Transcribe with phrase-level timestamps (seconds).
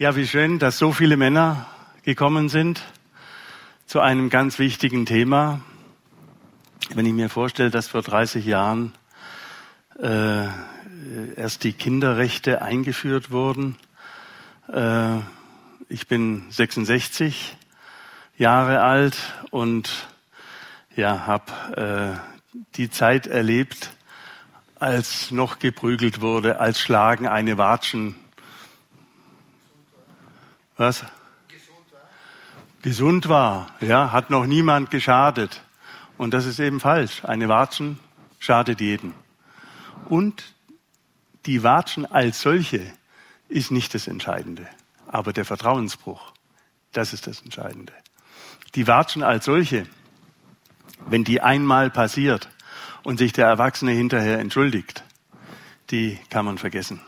[0.00, 1.66] Ja, wie schön, dass so viele Männer
[2.04, 2.80] gekommen sind
[3.84, 5.60] zu einem ganz wichtigen Thema.
[6.94, 8.94] Wenn ich mir vorstelle, dass vor 30 Jahren
[9.98, 10.46] äh,
[11.36, 13.76] erst die Kinderrechte eingeführt wurden.
[14.72, 15.18] Äh,
[15.90, 17.58] ich bin 66
[18.38, 19.18] Jahre alt
[19.50, 20.08] und
[20.96, 22.16] ja, habe
[22.56, 23.90] äh, die Zeit erlebt,
[24.76, 28.14] als noch geprügelt wurde, als Schlagen eine Watschen.
[30.80, 31.04] Was?
[32.80, 33.66] Gesund war.
[33.82, 35.60] ja, hat noch niemand geschadet.
[36.16, 37.22] Und das ist eben falsch.
[37.22, 37.98] Eine Watschen
[38.38, 39.12] schadet jeden.
[40.08, 40.54] Und
[41.44, 42.80] die Watschen als solche
[43.50, 44.66] ist nicht das Entscheidende,
[45.06, 46.32] aber der Vertrauensbruch,
[46.92, 47.92] das ist das Entscheidende.
[48.74, 49.86] Die Watschen als solche,
[51.04, 52.48] wenn die einmal passiert
[53.02, 55.04] und sich der Erwachsene hinterher entschuldigt,
[55.90, 57.02] die kann man vergessen.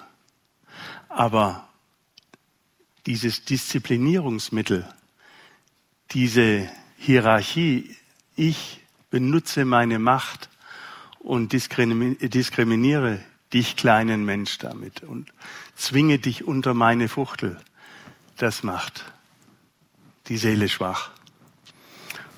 [1.09, 1.67] Aber
[3.07, 4.89] dieses Disziplinierungsmittel,
[6.13, 7.97] diese Hierarchie,
[8.37, 10.49] ich benutze meine Macht
[11.19, 13.21] und diskriminiere
[13.53, 15.33] dich kleinen Mensch damit und
[15.77, 17.61] zwinge dich unter meine Fuchtel.
[18.37, 19.05] Das macht
[20.29, 21.11] die Seele schwach.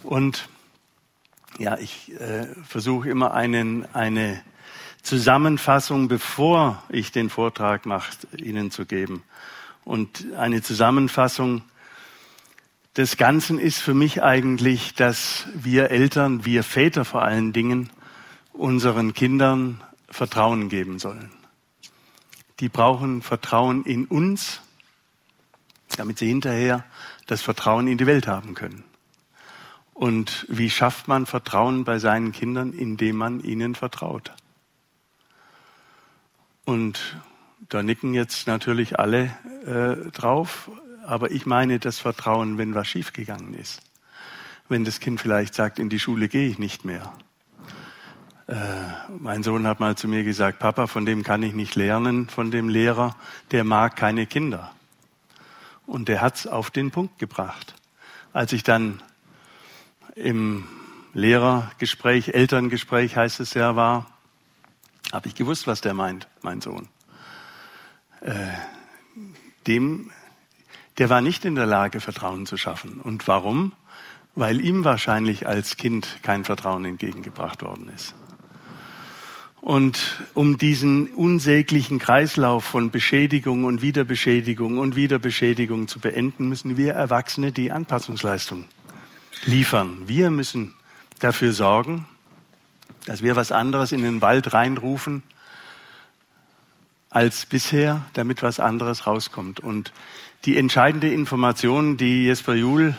[0.03, 0.49] Und
[1.59, 4.43] ja, ich äh, versuche immer einen, eine
[5.03, 9.23] Zusammenfassung, bevor ich den Vortrag mache, Ihnen zu geben.
[9.85, 11.63] Und eine Zusammenfassung
[12.97, 17.91] des Ganzen ist für mich eigentlich, dass wir Eltern, wir Väter vor allen Dingen,
[18.53, 21.31] unseren Kindern Vertrauen geben sollen.
[22.61, 24.61] Die brauchen Vertrauen in uns,
[25.97, 26.85] damit sie hinterher
[27.27, 28.85] das Vertrauen in die Welt haben können.
[29.93, 34.33] Und wie schafft man Vertrauen bei seinen Kindern, indem man ihnen vertraut?
[36.65, 37.17] Und
[37.69, 39.31] da nicken jetzt natürlich alle
[39.67, 40.71] äh, drauf,
[41.05, 43.83] aber ich meine das Vertrauen, wenn was schiefgegangen ist.
[44.69, 47.13] Wenn das Kind vielleicht sagt, in die Schule gehe ich nicht mehr
[48.47, 48.55] äh,
[49.19, 52.51] mein Sohn hat mal zu mir gesagt, Papa, von dem kann ich nicht lernen, von
[52.51, 53.17] dem Lehrer,
[53.51, 54.73] der mag keine Kinder.
[55.87, 57.75] Und der hat's auf den Punkt gebracht.
[58.33, 59.03] Als ich dann
[60.15, 60.67] im
[61.13, 64.07] Lehrergespräch, Elterngespräch heißt es ja, war,
[65.13, 66.89] habe ich gewusst, was der meint, mein Sohn.
[68.25, 68.33] Äh,
[69.67, 70.11] dem,
[70.99, 73.01] der war nicht in der Lage, Vertrauen zu schaffen.
[73.01, 73.73] Und warum?
[74.35, 78.15] Weil ihm wahrscheinlich als Kind kein Vertrauen entgegengebracht worden ist.
[79.61, 86.95] Und um diesen unsäglichen Kreislauf von Beschädigung und Wiederbeschädigung und Wiederbeschädigung zu beenden, müssen wir
[86.95, 88.65] Erwachsene die Anpassungsleistung
[89.45, 90.03] liefern.
[90.07, 90.75] Wir müssen
[91.19, 92.07] dafür sorgen,
[93.07, 95.23] dass wir was anderes in den Wald reinrufen
[97.15, 99.61] als bisher, damit was anderes rauskommt.
[99.61, 99.93] Und
[100.45, 102.97] die entscheidende Information, die Jesper Juhl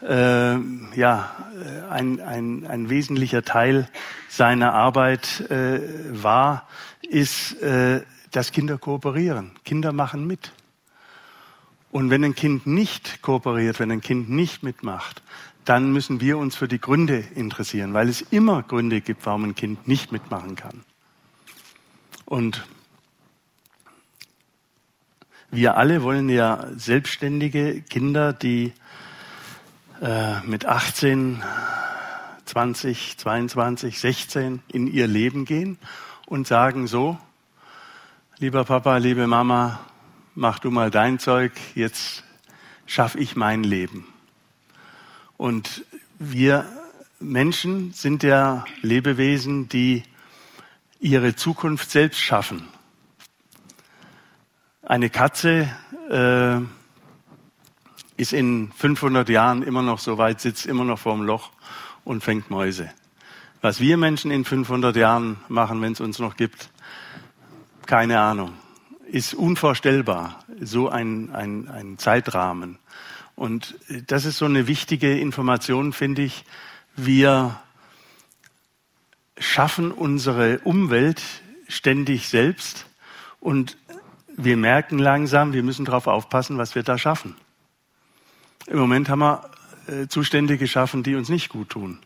[0.00, 0.56] äh,
[0.94, 1.36] ja,
[1.90, 3.88] ein, ein, ein wesentlicher Teil
[4.28, 5.80] seiner Arbeit äh,
[6.10, 6.68] war,
[7.02, 9.50] ist, äh, dass Kinder kooperieren.
[9.64, 10.52] Kinder machen mit.
[11.90, 15.22] Und wenn ein Kind nicht kooperiert, wenn ein Kind nicht mitmacht,
[15.64, 19.54] dann müssen wir uns für die Gründe interessieren, weil es immer Gründe gibt, warum ein
[19.56, 20.84] Kind nicht mitmachen kann.
[22.24, 22.64] Und
[25.50, 28.72] wir alle wollen ja selbstständige Kinder, die
[30.02, 31.42] äh, mit 18,
[32.44, 35.78] 20, 22, 16 in ihr Leben gehen
[36.26, 37.18] und sagen so,
[38.38, 39.80] lieber Papa, liebe Mama,
[40.34, 42.24] mach du mal dein Zeug, jetzt
[42.86, 44.06] schaffe ich mein Leben.
[45.36, 45.84] Und
[46.18, 46.66] wir
[47.20, 50.02] Menschen sind ja Lebewesen, die
[51.00, 52.68] ihre Zukunft selbst schaffen.
[54.88, 55.68] Eine Katze
[56.08, 56.60] äh,
[58.16, 61.50] ist in 500 Jahren immer noch so weit, sitzt immer noch vorm Loch
[62.04, 62.90] und fängt Mäuse.
[63.60, 66.70] Was wir Menschen in 500 Jahren machen, wenn es uns noch gibt,
[67.84, 68.54] keine Ahnung.
[69.04, 72.78] Ist unvorstellbar, so ein, ein, ein Zeitrahmen.
[73.36, 73.74] Und
[74.06, 76.46] das ist so eine wichtige Information, finde ich.
[76.96, 77.60] Wir
[79.36, 81.22] schaffen unsere Umwelt
[81.68, 82.86] ständig selbst
[83.38, 83.76] und
[84.38, 87.34] wir merken langsam, wir müssen darauf aufpassen, was wir da schaffen.
[88.66, 89.50] Im Moment haben wir
[89.88, 91.98] äh, Zustände geschaffen, die uns nicht gut tun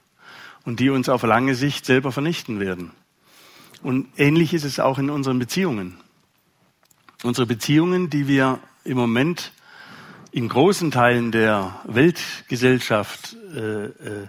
[0.64, 2.90] und die uns auf lange Sicht selber vernichten werden.
[3.82, 5.99] Und ähnlich ist es auch in unseren Beziehungen.
[7.23, 9.52] Unsere Beziehungen, die wir im Moment
[10.31, 14.29] in großen Teilen der Weltgesellschaft äh, äh,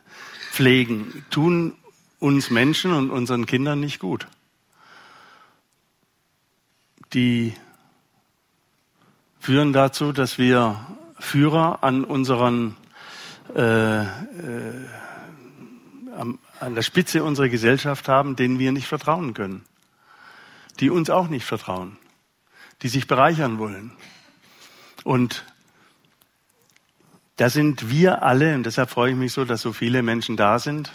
[0.51, 1.75] pflegen, tun
[2.19, 4.27] uns Menschen und unseren Kindern nicht gut.
[7.13, 7.53] Die
[9.43, 10.79] führen dazu, dass wir
[11.19, 12.77] Führer an unseren
[13.53, 14.07] äh, äh,
[16.15, 19.65] an der Spitze unserer Gesellschaft haben, denen wir nicht vertrauen können,
[20.79, 21.97] die uns auch nicht vertrauen,
[22.83, 23.91] die sich bereichern wollen.
[25.03, 25.43] Und
[27.35, 30.57] da sind wir alle, und deshalb freue ich mich so, dass so viele Menschen da
[30.57, 30.93] sind,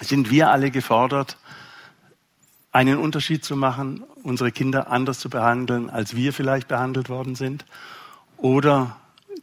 [0.00, 1.36] sind wir alle gefordert,
[2.70, 7.64] einen Unterschied zu machen, unsere Kinder anders zu behandeln, als wir vielleicht behandelt worden sind,
[8.36, 8.96] oder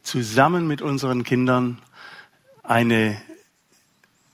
[0.03, 1.79] zusammen mit unseren Kindern
[2.63, 3.19] eine,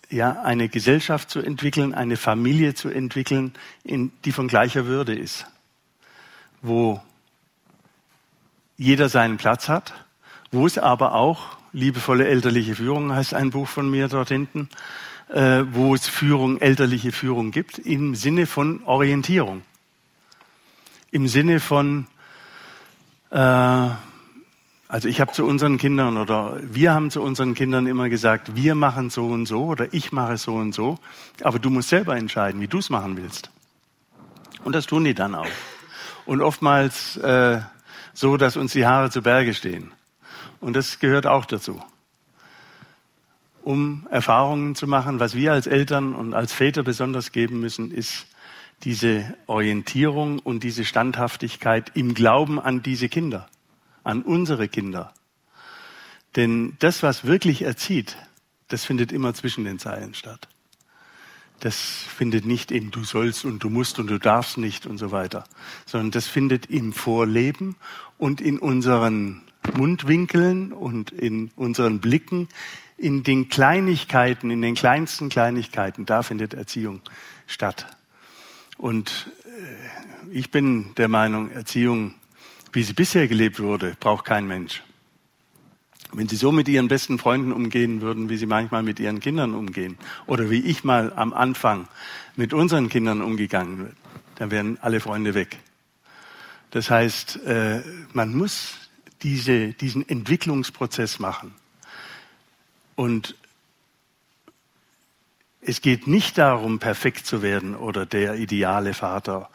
[0.09, 3.53] ja, eine Gesellschaft zu entwickeln, eine Familie zu entwickeln,
[3.83, 5.45] in, die von gleicher Würde ist,
[6.61, 7.01] wo
[8.77, 9.93] jeder seinen Platz hat,
[10.51, 14.69] wo es aber auch liebevolle elterliche Führung heißt ein Buch von mir dort hinten,
[15.29, 19.61] äh, wo es Führung, elterliche Führung gibt, im Sinne von Orientierung,
[21.15, 22.07] im Sinne von
[23.29, 23.37] äh,
[24.87, 28.75] also ich habe zu unseren Kindern oder wir haben zu unseren Kindern immer gesagt, wir
[28.75, 30.99] machen so und so oder ich mache so und so,
[31.41, 33.49] aber du musst selber entscheiden, wie du es machen willst.
[34.65, 35.47] Und das tun die dann auch.
[36.25, 37.61] Und oftmals äh,
[38.13, 39.93] so, dass uns die Haare zu Berge stehen.
[40.59, 41.81] Und das gehört auch dazu.
[43.63, 48.27] Um Erfahrungen zu machen, was wir als Eltern und als Väter besonders geben müssen, ist
[48.83, 53.47] diese Orientierung und diese Standhaftigkeit im Glauben an diese Kinder
[54.05, 55.13] an unsere Kinder.
[56.37, 58.15] Denn das, was wirklich erzieht,
[58.69, 60.47] das findet immer zwischen den Zeilen statt.
[61.59, 65.11] Das findet nicht in du sollst und du musst und du darfst nicht und so
[65.11, 65.45] weiter,
[65.85, 67.75] sondern das findet im Vorleben
[68.17, 69.41] und in unseren
[69.75, 72.49] Mundwinkeln und in unseren Blicken,
[72.97, 77.01] in den Kleinigkeiten, in den kleinsten Kleinigkeiten, da findet Erziehung
[77.47, 77.87] statt.
[78.77, 82.15] Und äh, ich bin der Meinung, Erziehung
[82.75, 84.83] wie sie bisher gelebt wurde, braucht kein Mensch.
[86.11, 89.53] Wenn sie so mit ihren besten Freunden umgehen würden, wie sie manchmal mit ihren Kindern
[89.53, 91.87] umgehen, oder wie ich mal am Anfang
[92.35, 93.95] mit unseren Kindern umgegangen bin,
[94.35, 95.57] dann wären alle Freunde weg.
[96.71, 97.81] Das heißt, äh,
[98.11, 98.75] man muss
[99.23, 101.53] diese, diesen Entwicklungsprozess machen.
[102.95, 103.35] Und
[105.67, 109.49] es geht nicht darum, perfekt zu werden oder der ideale Vater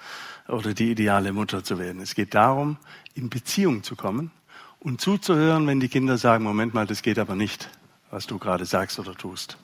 [0.49, 2.01] oder die ideale Mutter zu werden.
[2.01, 2.79] Es geht darum,
[3.15, 4.33] in Beziehung zu kommen
[4.81, 7.71] und zuzuhören, wenn die Kinder sagen, Moment mal, das geht aber nicht,
[8.11, 9.57] was du gerade sagst oder tust.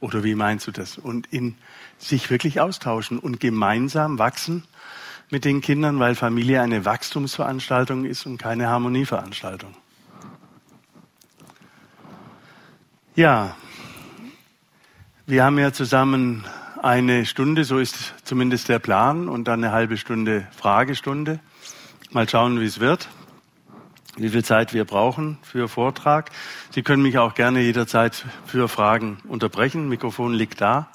[0.00, 0.96] Oder wie meinst du das?
[0.96, 1.56] Und in
[1.98, 4.64] sich wirklich austauschen und gemeinsam wachsen
[5.30, 9.74] mit den Kindern, weil Familie eine Wachstumsveranstaltung ist und keine Harmonieveranstaltung.
[13.14, 13.56] Ja,
[15.32, 16.44] wir haben ja zusammen
[16.82, 21.40] eine Stunde, so ist zumindest der Plan, und dann eine halbe Stunde Fragestunde.
[22.10, 23.08] Mal schauen, wie es wird,
[24.18, 26.30] wie viel Zeit wir brauchen für Vortrag.
[26.68, 29.88] Sie können mich auch gerne jederzeit für Fragen unterbrechen.
[29.88, 30.90] Mikrofon liegt da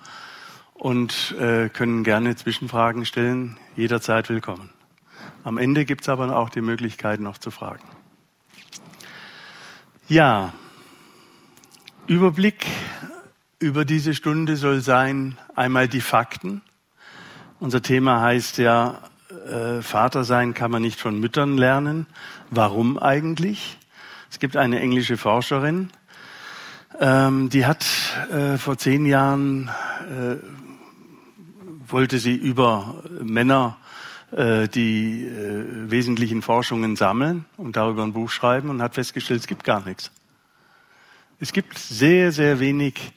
[0.76, 3.58] und äh, können gerne Zwischenfragen stellen.
[3.76, 4.70] Jederzeit willkommen.
[5.46, 7.88] Am Ende gibt es aber auch die Möglichkeit, noch zu fragen.
[10.08, 10.54] Ja,
[12.06, 12.68] Überblick
[13.60, 16.62] über diese Stunde soll sein einmal die Fakten.
[17.60, 19.02] Unser Thema heißt ja
[19.50, 22.06] äh, Vater sein kann man nicht von Müttern lernen.
[22.52, 23.78] Warum eigentlich?
[24.30, 25.90] Es gibt eine englische Forscherin,
[27.00, 27.86] ähm, die hat
[28.32, 29.70] äh, vor zehn Jahren
[30.10, 30.36] äh,
[31.88, 33.78] wollte sie über Männer
[34.32, 39.48] äh, die äh, wesentlichen Forschungen sammeln und darüber ein Buch schreiben und hat festgestellt, es
[39.48, 40.12] gibt gar nichts.
[41.40, 43.14] Es gibt sehr, sehr wenig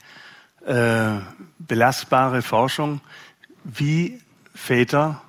[0.64, 1.18] äh,
[1.58, 3.00] belastbare Forschung,
[3.64, 4.20] wie
[4.54, 5.22] Väter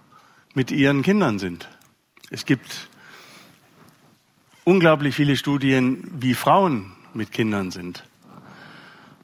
[0.53, 1.67] mit ihren Kindern sind.
[2.29, 2.89] Es gibt
[4.63, 8.03] unglaublich viele Studien, wie Frauen mit Kindern sind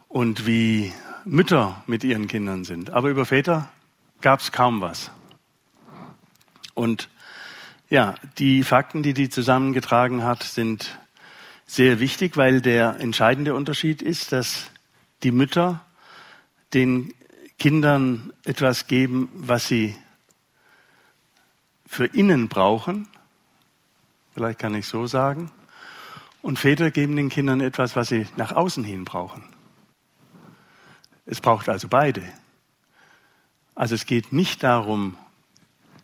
[0.08, 0.94] und wie
[1.26, 2.90] Mütter mit ihren Kindern sind.
[2.90, 3.70] Aber über Väter
[4.22, 5.12] gab es kaum was.
[6.74, 7.10] Und
[7.90, 11.00] ja, die Fakten, die die zusammengetragen hat, sind
[11.66, 14.70] sehr wichtig, weil der entscheidende Unterschied ist, dass
[15.24, 15.82] die Mütter
[16.74, 17.14] den
[17.58, 19.96] Kindern etwas geben, was sie
[21.86, 23.08] für innen brauchen,
[24.34, 25.52] vielleicht kann ich so sagen,
[26.42, 29.44] und Väter geben den Kindern etwas, was sie nach außen hin brauchen.
[31.26, 32.24] Es braucht also beide.
[33.76, 35.18] Also es geht nicht darum,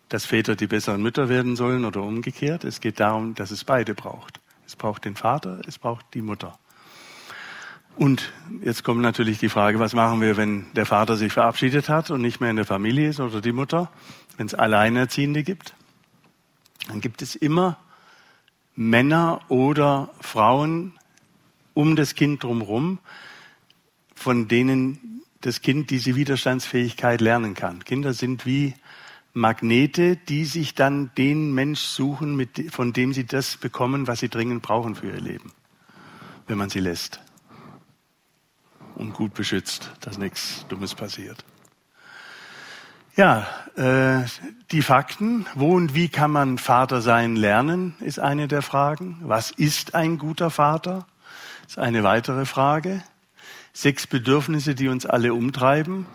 [0.10, 2.66] dass Väter die besseren Mütter werden sollen oder umgekehrt.
[2.66, 4.42] Es geht darum, dass es beide braucht.
[4.66, 6.60] Es braucht den Vater, es braucht die Mutter.
[7.96, 8.34] Und
[8.64, 12.22] jetzt kommt natürlich die Frage, was machen wir, wenn der Vater sich verabschiedet hat und
[12.22, 13.92] nicht mehr in der Familie ist oder die Mutter?
[14.38, 15.76] Wenn es Alleinerziehende gibt,
[16.88, 17.78] dann gibt es immer
[18.76, 20.94] Männer oder Frauen
[21.76, 22.98] um das Kind drumherum,
[24.16, 27.84] von denen das Kind diese Widerstandsfähigkeit lernen kann.
[27.84, 28.74] Kinder sind wie
[29.34, 34.30] Magnete, die sich dann den Mensch suchen, mit, von dem sie das bekommen, was sie
[34.30, 35.52] dringend brauchen für ihr Leben,
[36.48, 37.20] wenn man sie lässt
[38.96, 41.44] und gut beschützt, dass nichts Dummes passiert.
[43.16, 44.26] Ja, äh,
[44.72, 45.46] die Fakten.
[45.54, 49.18] Wo und wie kann man Vater sein lernen, ist eine der Fragen.
[49.22, 51.06] Was ist ein guter Vater?
[51.68, 53.04] Ist eine weitere Frage.
[53.72, 56.08] Sechs Bedürfnisse, die uns alle umtreiben.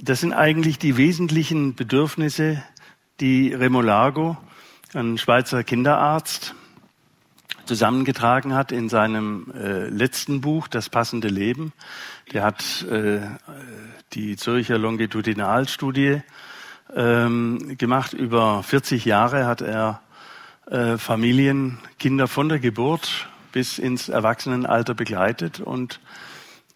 [0.00, 2.62] Das sind eigentlich die wesentlichen Bedürfnisse,
[3.18, 4.36] die Remolago,
[4.94, 6.54] ein Schweizer Kinderarzt,
[7.68, 11.72] zusammengetragen hat in seinem äh, letzten Buch, Das passende Leben.
[12.32, 13.20] Der hat äh,
[14.14, 16.22] die Zürcher Longitudinalstudie
[16.96, 18.14] ähm, gemacht.
[18.14, 20.00] Über 40 Jahre hat er
[20.66, 26.00] äh, Familien, Kinder von der Geburt bis ins Erwachsenenalter begleitet und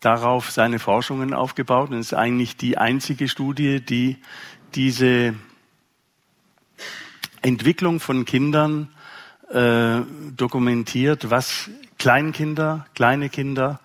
[0.00, 1.90] darauf seine Forschungen aufgebaut.
[1.90, 4.18] Und es ist eigentlich die einzige Studie, die
[4.75, 5.34] diese
[7.40, 8.88] Entwicklung von Kindern
[9.52, 10.02] äh,
[10.37, 13.80] dokumentiert, was Kleinkinder, kleine Kinder,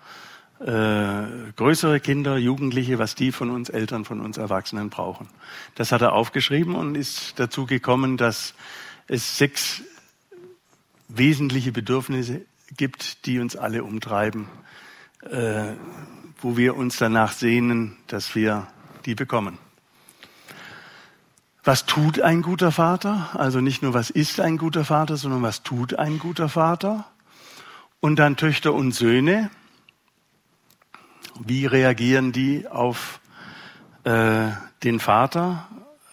[0.60, 5.28] äh, größere Kinder, Jugendliche, was die von uns Eltern, von uns Erwachsenen brauchen.
[5.74, 8.54] Das hat er aufgeschrieben und ist dazu gekommen, dass
[9.06, 9.82] es sechs
[11.08, 12.42] wesentliche Bedürfnisse
[12.76, 14.48] gibt, die uns alle umtreiben,
[15.30, 15.72] äh,
[16.40, 18.66] wo wir uns danach sehnen, dass wir
[19.06, 19.58] die bekommen.
[21.68, 23.28] Was tut ein guter Vater?
[23.34, 27.04] Also nicht nur, was ist ein guter Vater, sondern was tut ein guter Vater?
[28.00, 29.50] Und dann Töchter und Söhne.
[31.38, 33.20] Wie reagieren die auf
[34.04, 34.46] äh,
[34.82, 35.68] den Vater?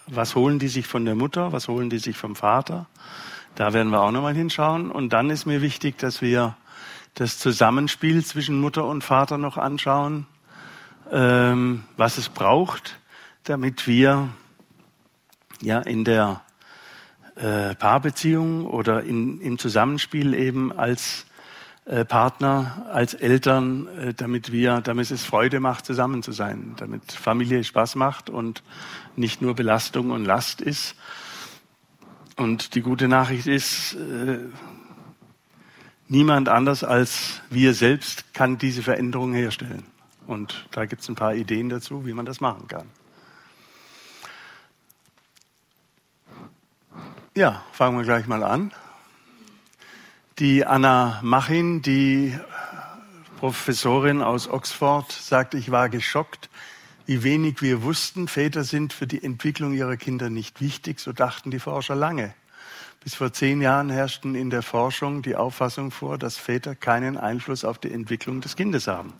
[0.06, 1.52] Was holen die sich von der Mutter?
[1.52, 2.84] Was holen die sich vom Vater?
[3.54, 4.90] Da werden wir auch nochmal hinschauen.
[4.90, 6.54] Und dann ist mir wichtig, dass wir
[7.14, 10.26] das Zusammenspiel zwischen Mutter und Vater noch anschauen,
[11.10, 12.98] ähm, was es braucht,
[13.44, 14.28] damit wir
[15.62, 16.42] ja in der
[17.36, 21.26] äh, Paarbeziehung oder in, im Zusammenspiel eben als
[21.84, 27.12] äh, Partner, als Eltern, äh, damit wir, damit es Freude macht, zusammen zu sein, damit
[27.12, 28.62] Familie Spaß macht und
[29.14, 30.96] nicht nur Belastung und Last ist.
[32.36, 34.38] Und die gute Nachricht ist, äh,
[36.08, 39.84] niemand anders als wir selbst kann diese Veränderung herstellen.
[40.26, 42.86] Und da gibt es ein paar Ideen dazu, wie man das machen kann.
[47.36, 48.72] Ja, fangen wir gleich mal an.
[50.38, 52.34] Die Anna Machin, die
[53.38, 56.48] Professorin aus Oxford, sagt, ich war geschockt,
[57.04, 58.26] wie wenig wir wussten.
[58.26, 62.32] Väter sind für die Entwicklung ihrer Kinder nicht wichtig, so dachten die Forscher lange.
[63.04, 67.66] Bis vor zehn Jahren herrschten in der Forschung die Auffassung vor, dass Väter keinen Einfluss
[67.66, 69.12] auf die Entwicklung des Kindes haben.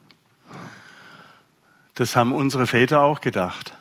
[1.92, 3.76] Das haben unsere Väter auch gedacht.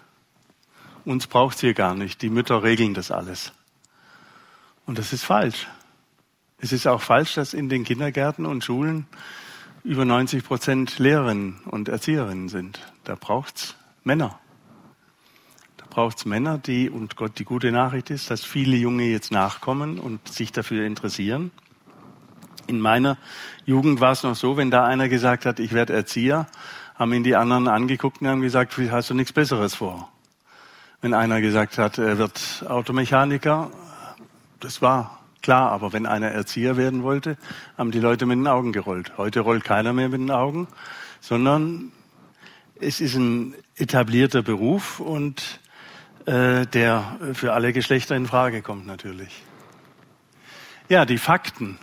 [1.05, 2.21] Uns braucht es hier gar nicht.
[2.21, 3.53] Die Mütter regeln das alles.
[4.85, 5.67] Und das ist falsch.
[6.59, 9.07] Es ist auch falsch, dass in den Kindergärten und Schulen
[9.83, 12.79] über 90 Prozent Lehrerinnen und Erzieherinnen sind.
[13.03, 14.39] Da braucht's Männer.
[15.77, 19.99] Da braucht's Männer, die, und Gott, die gute Nachricht ist, dass viele Junge jetzt nachkommen
[19.99, 21.51] und sich dafür interessieren.
[22.67, 23.17] In meiner
[23.65, 26.47] Jugend war es noch so, wenn da einer gesagt hat, ich werde Erzieher,
[26.95, 30.09] haben ihn die anderen angeguckt und haben gesagt, hast du nichts Besseres vor?
[31.01, 33.69] Wenn einer gesagt hat, er wird Automechaniker,
[34.59, 37.37] das war Klar, aber wenn einer Erzieher werden wollte,
[37.77, 39.15] haben die Leute mit den Augen gerollt.
[39.15, 40.67] Heute rollt keiner mehr mit den Augen,
[41.21, 41.91] sondern
[42.81, 45.59] es ist ein etablierter Beruf und
[46.25, 49.43] äh, der für alle Geschlechter in Frage kommt natürlich.
[50.89, 51.77] Ja, die Fakten.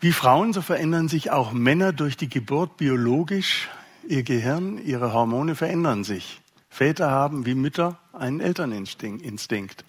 [0.00, 3.70] Wie Frauen, so verändern sich auch Männer durch die Geburt biologisch.
[4.06, 6.42] Ihr Gehirn, ihre Hormone verändern sich.
[6.70, 9.84] Väter haben wie Mütter einen Elterninstinkt.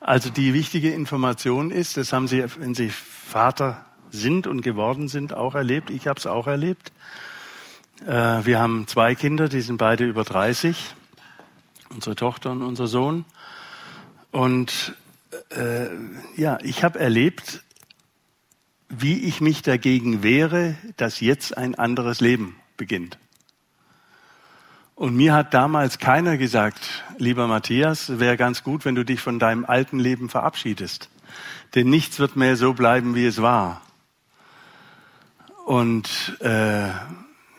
[0.00, 5.32] Also die wichtige Information ist, das haben Sie, wenn Sie Vater sind und geworden sind,
[5.32, 5.90] auch erlebt.
[5.90, 6.92] Ich habe es auch erlebt.
[8.04, 10.94] Äh, wir haben zwei Kinder, die sind beide über 30,
[11.90, 13.24] unsere Tochter und unser Sohn.
[14.30, 14.94] Und
[15.50, 15.86] äh,
[16.36, 17.62] ja, ich habe erlebt,
[18.88, 23.18] wie ich mich dagegen wehre, dass jetzt ein anderes Leben beginnt.
[24.98, 29.38] Und mir hat damals keiner gesagt, lieber Matthias, wäre ganz gut, wenn du dich von
[29.38, 31.08] deinem alten Leben verabschiedest.
[31.76, 33.80] Denn nichts wird mehr so bleiben, wie es war.
[35.66, 36.88] Und äh,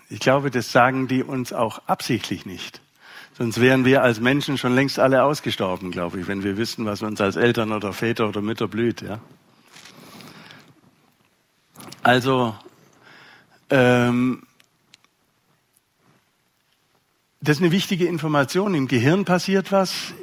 [0.10, 2.82] ich glaube, das sagen die uns auch absichtlich nicht.
[3.38, 7.02] Sonst wären wir als Menschen schon längst alle ausgestorben, glaube ich, wenn wir wissen, was
[7.04, 9.02] uns als Eltern oder Väter oder Mütter blüht.
[9.02, 9.20] Ja?
[12.04, 12.54] Also,
[13.70, 14.44] ähm,
[17.42, 18.76] das ist eine wichtige Information.
[18.76, 20.14] Im Gehirn passiert was,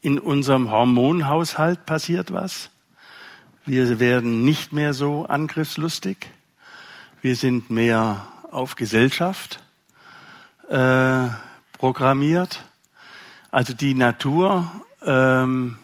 [0.00, 2.70] in unserem Hormonhaushalt passiert was.
[3.66, 6.28] Wir werden nicht mehr so angriffslustig.
[7.20, 9.60] Wir sind mehr auf Gesellschaft
[10.68, 11.26] äh,
[11.72, 12.64] programmiert.
[13.50, 14.70] Also die Natur
[15.02, 15.78] ähm,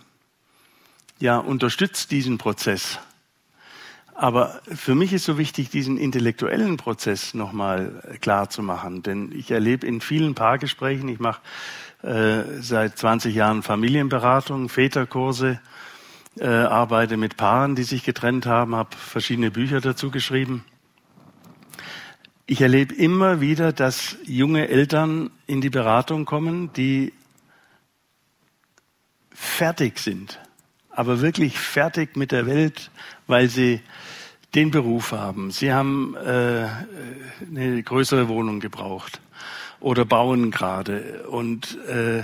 [1.19, 2.99] ja, unterstützt diesen Prozess.
[4.14, 9.02] Aber für mich ist so wichtig, diesen intellektuellen Prozess nochmal klar zu machen.
[9.02, 11.40] Denn ich erlebe in vielen Paargesprächen, ich mache
[12.02, 15.61] äh, seit 20 Jahren Familienberatung, Väterkurse,
[16.38, 20.64] äh, arbeite mit Paaren, die sich getrennt haben, habe verschiedene Bücher dazu geschrieben.
[22.47, 27.12] Ich erlebe immer wieder, dass junge Eltern in die Beratung kommen, die
[29.31, 30.40] fertig sind,
[30.94, 32.90] aber wirklich fertig mit der Welt,
[33.26, 33.80] weil sie
[34.54, 35.50] den Beruf haben.
[35.50, 36.66] Sie haben äh,
[37.49, 39.20] eine größere Wohnung gebraucht
[39.80, 42.18] oder bauen gerade und äh,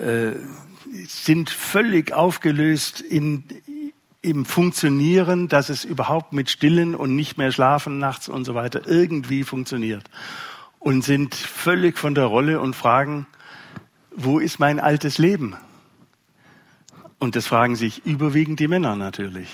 [0.00, 0.36] äh,
[1.08, 3.44] sind völlig aufgelöst in,
[4.22, 8.82] im Funktionieren, dass es überhaupt mit Stillen und nicht mehr schlafen nachts und so weiter
[8.86, 10.04] irgendwie funktioniert.
[10.78, 13.26] Und sind völlig von der Rolle und fragen,
[14.14, 15.56] wo ist mein altes Leben?
[17.18, 19.48] Und das fragen sich überwiegend die Männer natürlich.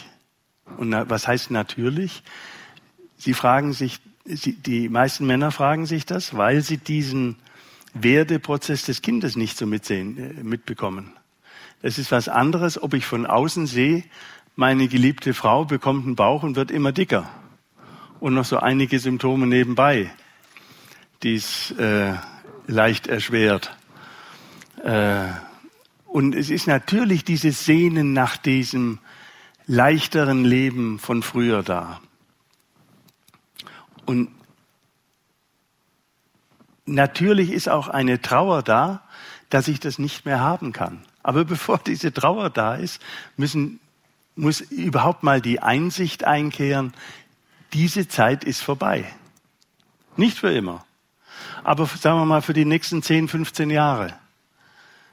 [0.76, 2.22] Und was heißt natürlich?
[3.16, 7.36] Sie fragen sich, die meisten Männer fragen sich das, weil sie diesen
[7.94, 11.12] Werdeprozess des Kindes nicht so mitsehen, äh, mitbekommen.
[11.82, 14.04] Das ist was anderes, ob ich von außen sehe,
[14.54, 17.28] meine geliebte Frau bekommt einen Bauch und wird immer dicker.
[18.20, 20.10] Und noch so einige Symptome nebenbei,
[21.22, 22.14] die es äh,
[22.66, 23.76] leicht erschwert.
[24.84, 25.28] Äh,
[26.12, 28.98] und es ist natürlich dieses Sehnen nach diesem
[29.66, 32.02] leichteren Leben von früher da.
[34.04, 34.28] Und
[36.84, 39.02] natürlich ist auch eine Trauer da,
[39.48, 41.02] dass ich das nicht mehr haben kann.
[41.22, 43.00] Aber bevor diese Trauer da ist,
[43.38, 43.80] müssen,
[44.36, 46.92] muss überhaupt mal die Einsicht einkehren,
[47.72, 49.10] diese Zeit ist vorbei.
[50.18, 50.84] Nicht für immer.
[51.64, 54.12] Aber sagen wir mal für die nächsten 10, 15 Jahre,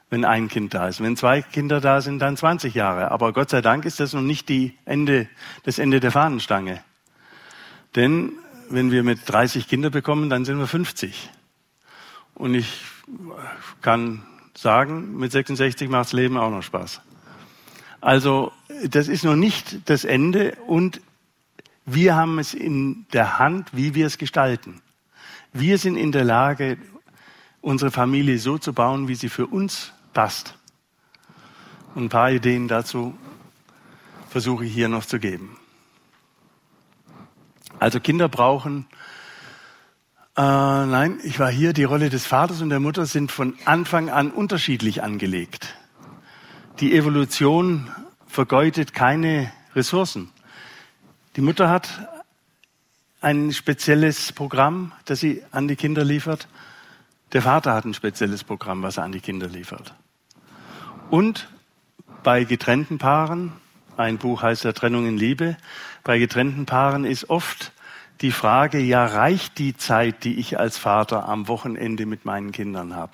[0.10, 1.02] wenn ein Kind da ist.
[1.02, 3.12] Wenn zwei Kinder da sind, dann 20 Jahre.
[3.12, 5.28] Aber Gott sei Dank ist das noch nicht die Ende,
[5.64, 6.82] das Ende der Fahnenstange.
[7.96, 8.34] Denn
[8.70, 11.30] wenn wir mit 30 Kinder bekommen, dann sind wir 50.
[12.36, 12.82] Und ich
[13.82, 14.24] kann
[14.56, 17.02] sagen, mit 66 macht das Leben auch noch Spaß.
[18.02, 18.52] Also
[18.90, 21.02] das ist noch nicht das Ende und
[21.86, 24.82] wir haben es in der Hand, wie wir es gestalten.
[25.54, 26.78] Wir sind in der Lage,
[27.62, 30.56] unsere Familie so zu bauen, wie sie für uns passt.
[31.96, 33.18] Und ein paar Ideen dazu
[34.30, 35.58] versuche ich hier noch zu geben.
[37.80, 38.86] Also Kinder brauchen
[40.36, 41.72] äh, nein, ich war hier.
[41.72, 45.76] Die Rolle des Vaters und der Mutter sind von Anfang an unterschiedlich angelegt.
[46.82, 47.90] Die Evolution
[48.28, 50.32] vergeudet keine Ressourcen.
[51.38, 52.10] Die Mutter hat
[53.22, 56.50] ein spezielles Programm, das sie an die Kinder liefert.
[57.32, 59.94] Der Vater hat ein spezielles Programm, was er an die Kinder liefert.
[61.10, 61.50] Und
[62.24, 63.52] bei getrennten Paaren,
[63.98, 65.58] ein Buch heißt ja Trennung in Liebe,
[66.04, 67.72] bei getrennten Paaren ist oft
[68.22, 72.96] die Frage, ja, reicht die Zeit, die ich als Vater am Wochenende mit meinen Kindern
[72.96, 73.14] habe?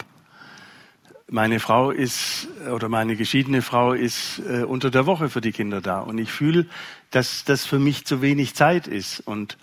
[1.30, 5.80] Meine Frau ist oder meine geschiedene Frau ist äh, unter der Woche für die Kinder
[5.82, 6.68] da und ich fühle,
[7.12, 9.58] dass das für mich zu wenig Zeit ist und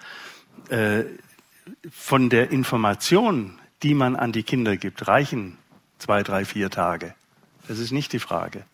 [0.71, 1.05] äh,
[1.91, 5.59] von der Information, die man an die Kinder gibt, reichen
[5.99, 7.15] zwei, drei, vier Tage.
[7.69, 8.65] Das ist nicht die Frage.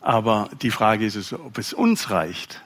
[0.00, 2.62] Aber die Frage ist es, ob es uns reicht,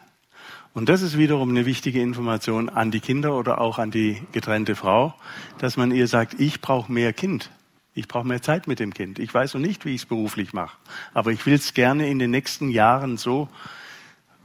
[0.77, 4.77] und das ist wiederum eine wichtige Information an die Kinder oder auch an die getrennte
[4.77, 5.15] Frau,
[5.57, 7.51] dass man ihr sagt, ich brauche mehr Kind.
[7.95, 9.19] Ich brauche mehr Zeit mit dem Kind.
[9.19, 10.77] Ich weiß noch nicht, wie ich es beruflich mache.
[11.15, 13.49] Aber ich will es gerne in den nächsten Jahren so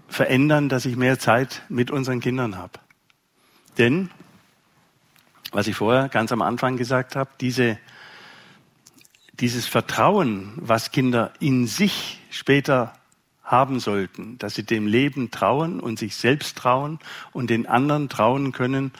[0.07, 2.79] verändern, dass ich mehr Zeit mit unseren Kindern habe.
[3.77, 4.09] Denn,
[5.51, 7.77] was ich vorher ganz am Anfang gesagt habe, diese,
[9.41, 12.93] dieses Vertrauen, was Kinder in sich später
[13.43, 16.99] haben sollten, dass sie dem Leben trauen und sich selbst trauen
[17.33, 18.91] und den anderen trauen können,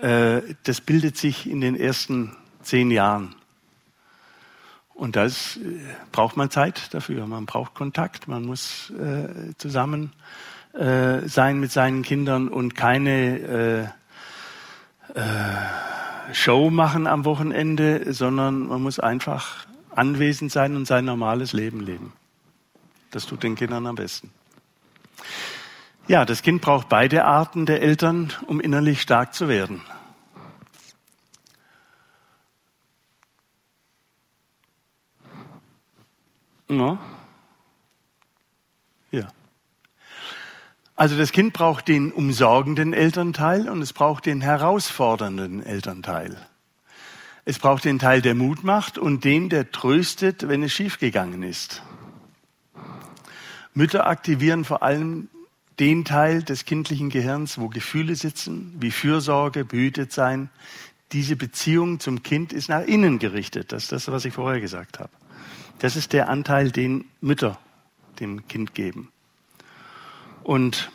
[0.00, 3.34] äh, das bildet sich in den ersten zehn Jahren.
[4.94, 5.60] Und das äh,
[6.12, 7.26] braucht man Zeit dafür.
[7.26, 8.26] Man braucht Kontakt.
[8.26, 10.12] Man muss äh, zusammen
[10.72, 13.92] äh, sein mit seinen Kindern und keine
[15.14, 15.18] äh,
[16.32, 22.12] Show machen am Wochenende, sondern man muss einfach anwesend sein und sein normales Leben leben.
[23.10, 24.30] Das tut den Kindern am besten.
[26.06, 29.82] Ja, das Kind braucht beide Arten der Eltern, um innerlich stark zu werden.
[36.70, 36.98] Ja.
[39.10, 39.28] ja.
[40.98, 46.36] Also das Kind braucht den umsorgenden Elternteil und es braucht den herausfordernden Elternteil.
[47.44, 51.84] Es braucht den Teil, der Mut macht und den, der tröstet, wenn es schiefgegangen ist.
[53.74, 55.28] Mütter aktivieren vor allem
[55.78, 60.50] den Teil des kindlichen Gehirns, wo Gefühle sitzen, wie Fürsorge, behütet sein.
[61.12, 63.70] Diese Beziehung zum Kind ist nach innen gerichtet.
[63.70, 65.12] Das ist das, was ich vorher gesagt habe.
[65.78, 67.56] Das ist der Anteil, den Mütter
[68.18, 69.12] dem Kind geben.
[70.48, 70.90] Und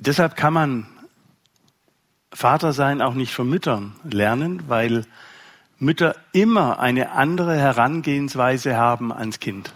[0.00, 0.86] deshalb kann man
[2.32, 5.06] Vater sein auch nicht von Müttern lernen, weil
[5.78, 9.72] Mütter immer eine andere Herangehensweise haben ans Kind.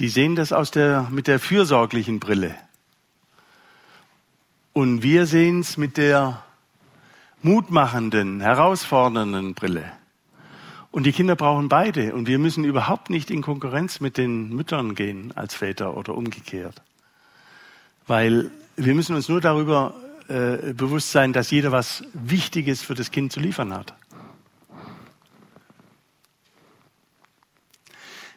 [0.00, 2.56] Die sehen das aus der, mit der fürsorglichen Brille.
[4.72, 6.42] Und wir sehen es mit der
[7.40, 9.92] mutmachenden, herausfordernden Brille.
[10.96, 12.14] Und die Kinder brauchen beide.
[12.14, 16.80] Und wir müssen überhaupt nicht in Konkurrenz mit den Müttern gehen als Väter oder umgekehrt.
[18.06, 19.92] Weil wir müssen uns nur darüber
[20.28, 23.92] äh, bewusst sein, dass jeder was Wichtiges für das Kind zu liefern hat.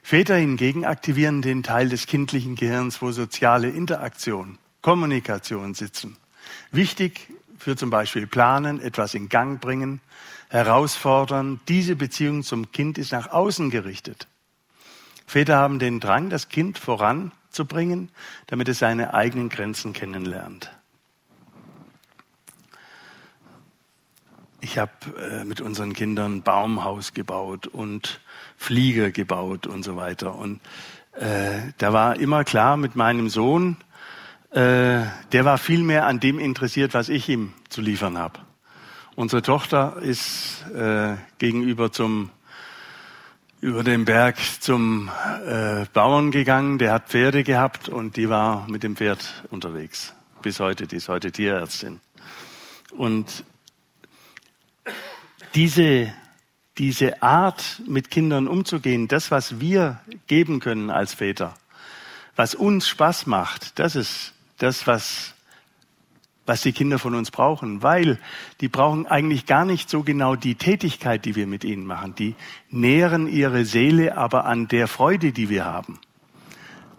[0.03, 6.17] Väter hingegen aktivieren den Teil des kindlichen Gehirns, wo soziale Interaktion, Kommunikation sitzen.
[6.73, 10.01] Wichtig für zum Beispiel Planen, etwas in Gang bringen,
[10.49, 11.59] herausfordern.
[11.67, 14.27] Diese Beziehung zum Kind ist nach außen gerichtet.
[15.25, 18.09] Väter haben den Drang, das Kind voranzubringen,
[18.47, 20.71] damit es seine eigenen Grenzen kennenlernt.
[24.61, 28.19] Ich habe äh, mit unseren Kindern Baumhaus gebaut und
[28.57, 30.35] Flieger gebaut und so weiter.
[30.35, 30.59] Und
[31.13, 33.77] äh, da war immer klar mit meinem Sohn,
[34.51, 38.39] äh, der war viel mehr an dem interessiert, was ich ihm zu liefern habe.
[39.19, 42.29] Unsere Tochter ist äh, gegenüber zum
[43.59, 45.11] über den Berg zum
[45.45, 50.13] äh, Bauern gegangen, der hat Pferde gehabt und die war mit dem Pferd unterwegs.
[50.41, 51.99] Bis heute, die ist heute Tierärztin.
[52.91, 53.43] Und
[55.53, 56.13] diese,
[56.77, 61.55] diese Art, mit Kindern umzugehen, das, was wir geben können als Väter,
[62.37, 65.33] was uns Spaß macht, das ist das, was,
[66.49, 68.17] was die Kinder von uns brauchen, weil
[68.59, 72.15] die brauchen eigentlich gar nicht so genau die Tätigkeit, die wir mit ihnen machen.
[72.15, 72.35] Die
[72.71, 75.99] nähren ihre Seele aber an der Freude, die wir haben.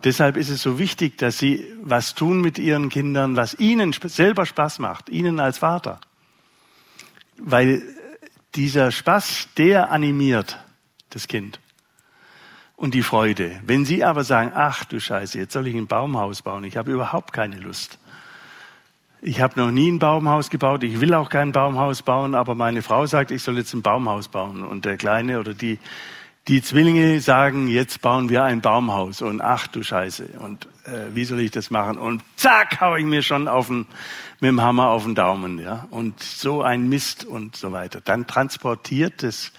[0.05, 4.47] Deshalb ist es so wichtig, dass sie was tun mit ihren Kindern, was ihnen selber
[4.47, 6.01] Spaß macht, ihnen als Vater.
[7.37, 7.83] Weil
[8.55, 10.65] dieser Spaß, der animiert
[11.11, 11.59] das Kind
[12.77, 13.61] und die Freude.
[13.67, 16.93] Wenn Sie aber sagen, ach du Scheiße, jetzt soll ich ein Baumhaus bauen, ich habe
[16.93, 17.99] überhaupt keine Lust.
[19.23, 22.81] Ich habe noch nie ein Baumhaus gebaut, ich will auch kein Baumhaus bauen, aber meine
[22.81, 24.65] Frau sagt, ich soll jetzt ein Baumhaus bauen.
[24.65, 25.79] Und der Kleine oder die,
[26.49, 29.21] die Zwillinge sagen, jetzt bauen wir ein Baumhaus.
[29.21, 31.99] Und ach du Scheiße, und äh, wie soll ich das machen?
[31.99, 33.87] Und zack, hau ich mir schon auf den,
[34.41, 35.59] mit dem Hammer auf den Daumen.
[35.59, 35.87] ja.
[35.91, 38.01] Und so ein Mist und so weiter.
[38.01, 39.53] Dann transportiert es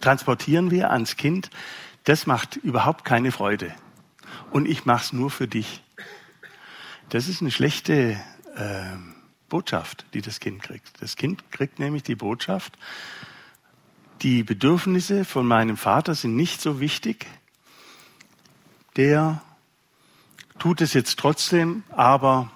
[0.00, 1.50] transportieren wir ans Kind,
[2.04, 3.74] das macht überhaupt keine Freude.
[4.50, 5.82] Und ich mache es nur für dich.
[7.10, 8.20] Das ist eine schlechte
[8.56, 8.96] äh,
[9.48, 11.00] Botschaft, die das Kind kriegt.
[11.00, 12.76] Das Kind kriegt nämlich die Botschaft,
[14.20, 17.26] die Bedürfnisse von meinem Vater sind nicht so wichtig.
[18.96, 19.40] Der
[20.58, 22.50] tut es jetzt trotzdem, aber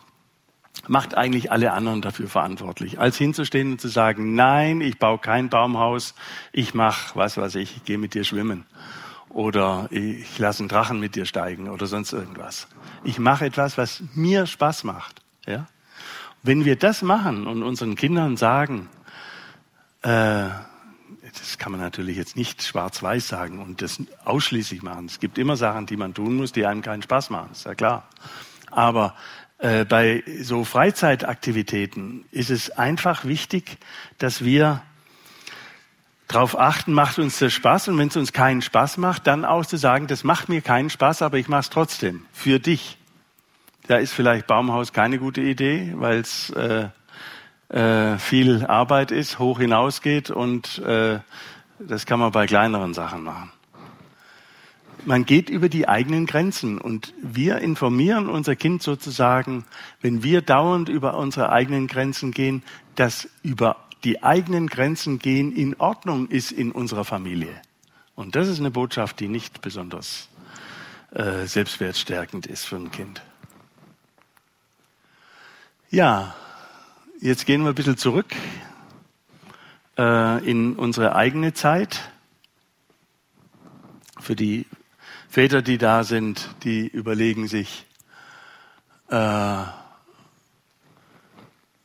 [0.89, 5.49] macht eigentlich alle anderen dafür verantwortlich, als hinzustehen und zu sagen, nein, ich baue kein
[5.49, 6.15] Baumhaus,
[6.53, 8.67] ich mache, was weiß ich, ich gehe mit dir schwimmen
[9.33, 12.69] oder ich lasse einen Drachen mit dir steigen oder sonst irgendwas.
[13.05, 15.23] Ich mache etwas, was mir Spaß macht.
[15.47, 15.67] Ja?
[16.43, 18.89] Wenn wir das machen und unseren Kindern sagen,
[20.03, 20.49] äh,
[21.39, 25.07] das kann man natürlich jetzt nicht schwarz-weiß sagen und das ausschließlich machen.
[25.07, 27.75] Es gibt immer Sachen, die man tun muss, die einem keinen Spaß machen, ist ja
[27.75, 28.09] klar.
[28.71, 29.15] Aber
[29.59, 33.79] äh, bei so Freizeitaktivitäten ist es einfach wichtig,
[34.19, 34.83] dass wir
[36.33, 39.65] darauf achten, macht uns das Spaß und wenn es uns keinen Spaß macht, dann auch
[39.65, 42.99] zu sagen, das macht mir keinen Spaß, aber ich mache es trotzdem für dich.
[43.87, 46.89] Da ist vielleicht Baumhaus keine gute Idee, weil es äh,
[47.69, 51.19] äh, viel Arbeit ist, hoch hinausgeht und äh,
[51.79, 53.51] das kann man bei kleineren Sachen machen
[55.05, 59.65] man geht über die eigenen Grenzen und wir informieren unser Kind sozusagen,
[60.01, 62.63] wenn wir dauernd über unsere eigenen Grenzen gehen,
[62.95, 67.61] dass über die eigenen Grenzen gehen in Ordnung ist in unserer Familie.
[68.15, 70.29] Und das ist eine Botschaft, die nicht besonders
[71.13, 73.23] äh, selbstwertstärkend ist für ein Kind.
[75.91, 76.35] Ja,
[77.21, 78.35] jetzt gehen wir ein bisschen zurück
[79.99, 82.01] äh, in unsere eigene Zeit.
[84.19, 84.67] Für die
[85.29, 87.87] Väter, die da sind, die überlegen sich,
[89.09, 89.63] äh,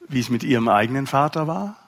[0.07, 1.86] wie es mit ihrem eigenen Vater war.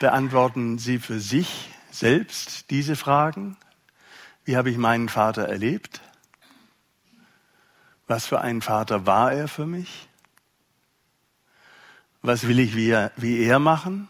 [0.00, 3.56] Beantworten Sie für sich selbst diese Fragen.
[4.44, 6.00] Wie habe ich meinen Vater erlebt?
[8.06, 10.08] Was für ein Vater war er für mich?
[12.22, 14.08] Was will ich wie er, wie er machen?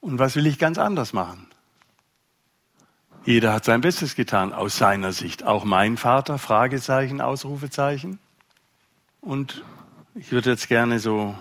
[0.00, 1.46] Und was will ich ganz anders machen?
[3.24, 5.44] Jeder hat sein Bestes getan aus seiner Sicht.
[5.44, 8.18] Auch mein Vater, Fragezeichen, Ausrufezeichen.
[9.22, 9.64] Und
[10.14, 11.34] ich würde jetzt gerne so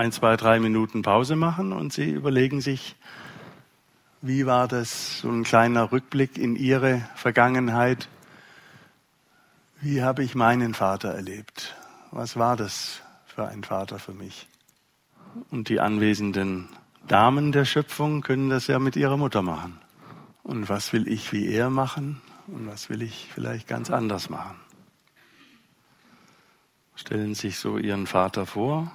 [0.00, 2.96] ein, zwei, drei Minuten Pause machen und Sie überlegen sich,
[4.22, 8.08] wie war das, so ein kleiner Rückblick in Ihre Vergangenheit?
[9.82, 11.76] Wie habe ich meinen Vater erlebt?
[12.12, 14.48] Was war das für ein Vater für mich?
[15.50, 16.70] Und die anwesenden
[17.06, 19.78] Damen der Schöpfung können das ja mit ihrer Mutter machen.
[20.42, 22.22] Und was will ich wie er machen?
[22.46, 24.56] Und was will ich vielleicht ganz anders machen?
[26.94, 28.90] Stellen sich so ihren Vater vor,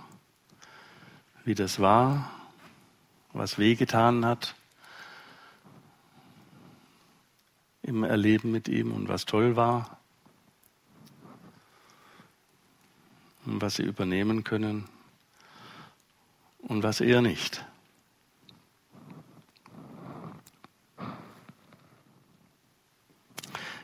[1.45, 2.31] wie das war,
[3.31, 4.55] was wehgetan hat,
[7.83, 9.99] im Erleben mit ihm und was toll war
[13.45, 14.89] und was sie übernehmen können
[16.61, 17.63] und was eher nicht.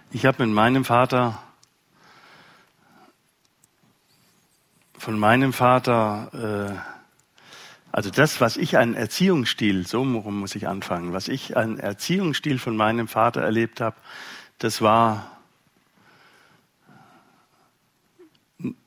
[0.10, 1.42] Ich habe mit meinem Vater,
[4.98, 7.01] von meinem Vater, äh,
[7.92, 12.78] also das, was ich einen Erziehungsstil, so muss ich anfangen, was ich einen Erziehungsstil von
[12.78, 13.96] meinem Vater erlebt habe,
[14.60, 15.28] das war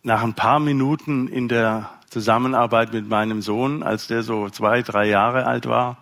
[0.03, 5.07] nach ein paar Minuten in der Zusammenarbeit mit meinem Sohn, als der so zwei, drei
[5.07, 5.99] Jahre alt war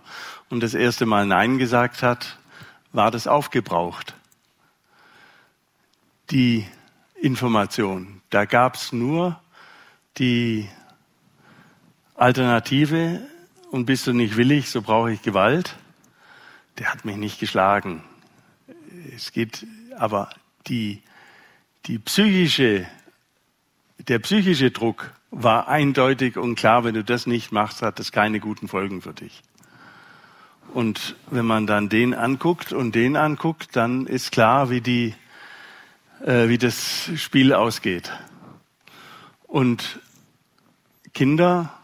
[0.51, 2.38] und das erste Mal Nein gesagt hat,
[2.93, 4.15] war das aufgebraucht.
[6.31, 6.67] Die
[7.15, 8.21] Information.
[8.31, 9.41] Da gab es nur
[10.19, 10.69] die
[12.14, 13.20] Alternative,
[13.72, 15.77] und bist du nicht willig, so brauche ich Gewalt.
[16.79, 18.05] Der hat mich nicht geschlagen.
[19.16, 20.29] Es geht, aber
[20.66, 21.03] die,
[21.87, 22.87] die psychische,
[23.98, 28.40] der psychische Druck war eindeutig und klar, wenn du das nicht machst, hat das keine
[28.40, 29.42] guten Folgen für dich.
[30.75, 35.14] Und wenn man dann den anguckt und den anguckt, dann ist klar, wie die,
[36.20, 38.12] äh, wie das Spiel ausgeht.
[39.46, 39.98] Und
[41.14, 41.79] Kinder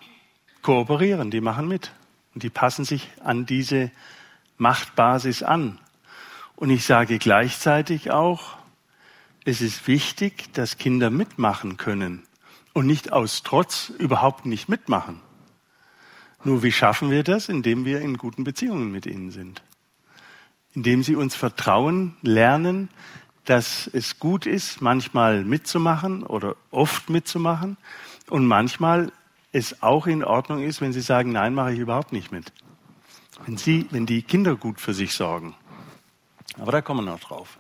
[0.63, 1.93] kooperieren, die machen mit.
[2.35, 3.91] Und die passen sich an diese
[4.57, 5.79] Machtbasis an.
[6.57, 8.57] Und ich sage gleichzeitig auch,
[9.45, 12.25] es ist wichtig, dass Kinder mitmachen können
[12.75, 15.21] und nicht aus Trotz überhaupt nicht mitmachen.
[16.45, 17.49] Nur wie schaffen wir das?
[17.49, 19.63] Indem wir in guten Beziehungen mit ihnen sind.
[20.75, 22.89] Indem sie uns vertrauen, lernen,
[23.45, 27.79] dass es gut ist, manchmal mitzumachen oder oft mitzumachen
[28.29, 29.11] und manchmal
[29.53, 32.53] es auch in Ordnung ist, wenn Sie sagen, nein, mache ich überhaupt nicht mit.
[33.45, 35.55] Wenn, Sie, wenn die Kinder gut für sich sorgen.
[36.59, 37.59] Aber da kommen wir noch drauf.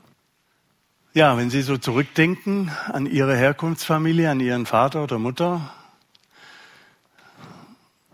[1.14, 5.72] Ja, wenn Sie so zurückdenken an Ihre Herkunftsfamilie, an Ihren Vater oder Mutter,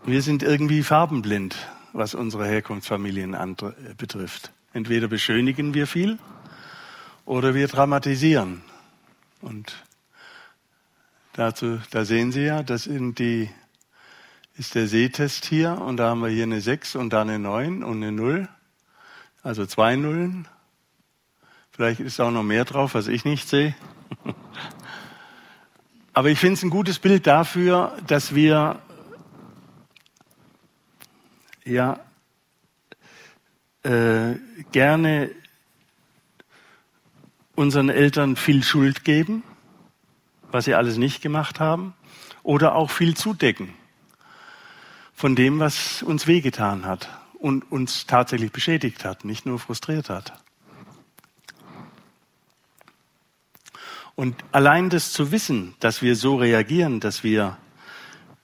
[0.05, 1.57] wir sind irgendwie farbenblind,
[1.91, 3.35] was unsere Herkunftsfamilien
[3.97, 4.51] betrifft.
[4.73, 6.19] Entweder beschönigen wir viel
[7.25, 8.61] oder wir dramatisieren.
[9.41, 9.83] Und
[11.33, 13.49] dazu, da sehen Sie ja, das sind die
[14.57, 17.83] ist der Sehtest hier und da haben wir hier eine 6 und da eine 9
[17.83, 18.47] und eine 0.
[19.43, 20.47] Also zwei Nullen.
[21.71, 23.75] Vielleicht ist auch noch mehr drauf, was ich nicht sehe.
[26.13, 28.79] Aber ich finde es ein gutes Bild dafür, dass wir
[31.65, 31.99] ja
[33.83, 34.35] äh,
[34.71, 35.31] gerne
[37.55, 39.43] unseren Eltern viel Schuld geben,
[40.49, 41.93] was sie alles nicht gemacht haben,
[42.43, 43.73] oder auch viel zudecken
[45.15, 50.33] von dem, was uns wehgetan hat und uns tatsächlich beschädigt hat, nicht nur frustriert hat.
[54.15, 57.57] Und allein das zu wissen, dass wir so reagieren, dass wir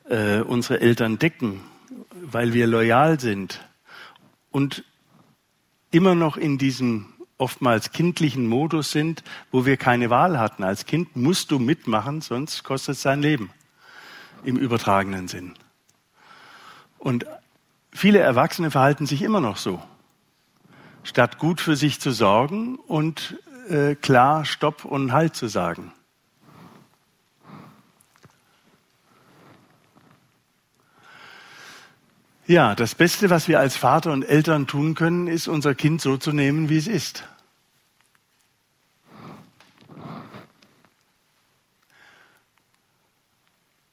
[0.09, 1.61] äh, unsere Eltern decken,
[2.21, 3.61] weil wir loyal sind
[4.49, 4.83] und
[5.91, 10.63] immer noch in diesem oftmals kindlichen Modus sind, wo wir keine Wahl hatten.
[10.63, 13.49] Als Kind musst du mitmachen, sonst kostet es dein Leben
[14.43, 15.53] im übertragenen Sinn.
[17.01, 17.25] Und
[17.91, 19.81] viele Erwachsene verhalten sich immer noch so.
[21.03, 25.91] Statt gut für sich zu sorgen und äh, klar Stopp und Halt zu sagen.
[32.45, 36.17] Ja, das Beste, was wir als Vater und Eltern tun können, ist, unser Kind so
[36.17, 37.23] zu nehmen, wie es ist.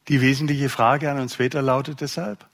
[0.08, 2.46] Die wesentliche Frage an uns Väter lautet deshalb,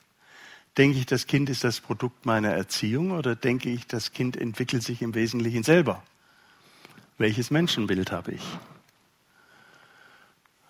[0.77, 4.83] denke ich, das Kind ist das Produkt meiner Erziehung oder denke ich, das Kind entwickelt
[4.83, 6.03] sich im Wesentlichen selber?
[7.19, 8.43] Welches Menschenbild habe ich?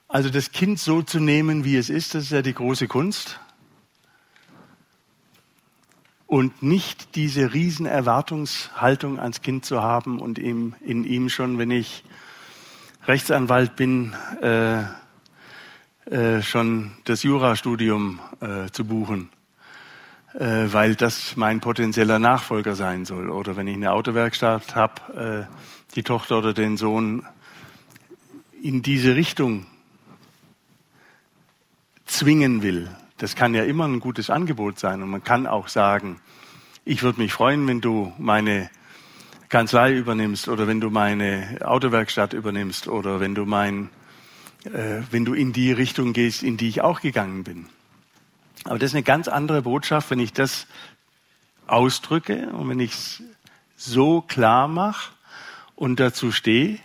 [0.09, 3.41] Also das Kind so zu nehmen, wie es ist, das ist ja die große Kunst.
[6.27, 11.71] Und nicht diese riesen Erwartungshaltung ans Kind zu haben und ihm, in ihm schon, wenn
[11.71, 12.05] ich
[13.07, 14.83] Rechtsanwalt bin, äh,
[16.11, 19.31] äh, schon das Jurastudium äh, zu buchen,
[20.35, 23.31] äh, weil das mein potenzieller Nachfolger sein soll.
[23.31, 27.25] Oder wenn ich eine Autowerkstatt habe, äh, die Tochter oder den Sohn
[28.63, 29.67] in diese Richtung
[32.07, 32.89] zwingen will.
[33.19, 35.03] Das kann ja immer ein gutes Angebot sein.
[35.03, 36.21] Und man kann auch sagen,
[36.85, 38.71] ich würde mich freuen, wenn du meine
[39.49, 43.91] Kanzlei übernimmst oder wenn du meine Autowerkstatt übernimmst oder wenn du mein
[44.65, 47.67] äh, wenn du in die Richtung gehst, in die ich auch gegangen bin.
[48.65, 50.67] Aber das ist eine ganz andere Botschaft, wenn ich das
[51.67, 53.23] ausdrücke und wenn ich es
[53.77, 55.13] so klar mache
[55.77, 56.79] und dazu stehe,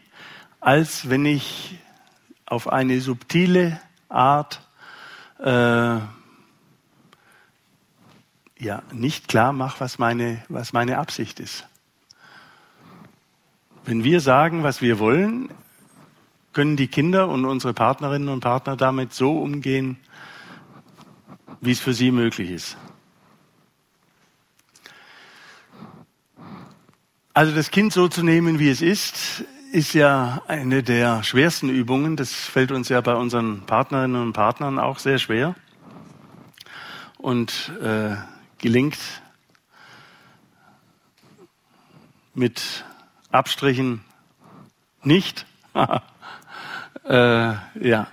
[0.60, 1.78] als wenn ich
[2.46, 4.62] auf eine subtile Art
[5.40, 6.00] äh,
[8.60, 11.66] ja nicht klar mache, was meine, was meine Absicht ist.
[13.86, 15.50] Wenn wir sagen, was wir wollen,
[16.52, 19.98] können die Kinder und unsere Partnerinnen und Partner damit so umgehen,
[21.62, 22.78] wie es für sie möglich ist.
[27.34, 32.16] Also das Kind so zu nehmen, wie es ist, ist ja eine der schwersten Übungen.
[32.16, 35.56] Das fällt uns ja bei unseren Partnerinnen und Partnern auch sehr schwer
[37.18, 38.16] und äh,
[38.58, 38.98] gelingt
[42.34, 42.84] mit
[43.32, 44.04] Abstrichen
[45.04, 45.46] nicht.
[47.06, 48.08] Äh, ja.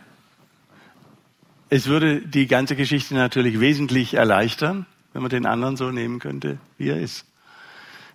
[1.68, 6.58] Es würde die ganze Geschichte natürlich wesentlich erleichtern, wenn man den anderen so nehmen könnte,
[6.78, 7.26] wie er ist.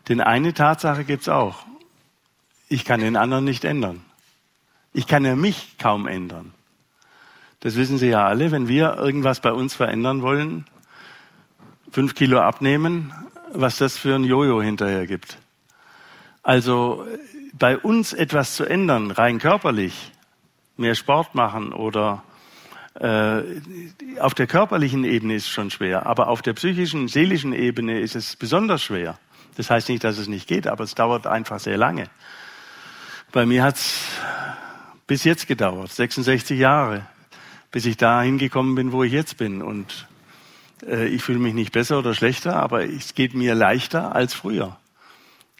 [0.08, 1.66] Denn eine Tatsache gibt's auch.
[2.70, 4.02] Ich kann den anderen nicht ändern.
[4.94, 6.54] Ich kann ja mich kaum ändern.
[7.60, 8.52] Das wissen Sie ja alle.
[8.52, 10.66] Wenn wir irgendwas bei uns verändern wollen,
[11.92, 13.14] fünf Kilo abnehmen,
[13.54, 15.38] was das für ein Jojo hinterher gibt.
[16.42, 17.06] Also
[17.54, 20.12] bei uns etwas zu ändern, rein körperlich,
[20.78, 22.24] mehr Sport machen oder
[22.96, 23.44] äh,
[24.20, 28.16] auf der körperlichen Ebene ist es schon schwer, aber auf der psychischen, seelischen Ebene ist
[28.16, 29.18] es besonders schwer.
[29.56, 32.10] Das heißt nicht, dass es nicht geht, aber es dauert einfach sehr lange.
[33.32, 34.10] Bei mir hat es
[35.08, 37.06] bis jetzt gedauert, 66 Jahre,
[37.72, 39.62] bis ich da hingekommen bin, wo ich jetzt bin.
[39.62, 40.08] Und
[40.86, 44.78] äh, ich fühle mich nicht besser oder schlechter, aber es geht mir leichter als früher,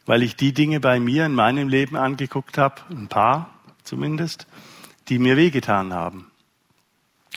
[0.06, 3.50] weil ich die Dinge bei mir in meinem Leben angeguckt habe, ein paar
[3.84, 4.48] zumindest,
[5.10, 6.31] die mir wehgetan haben.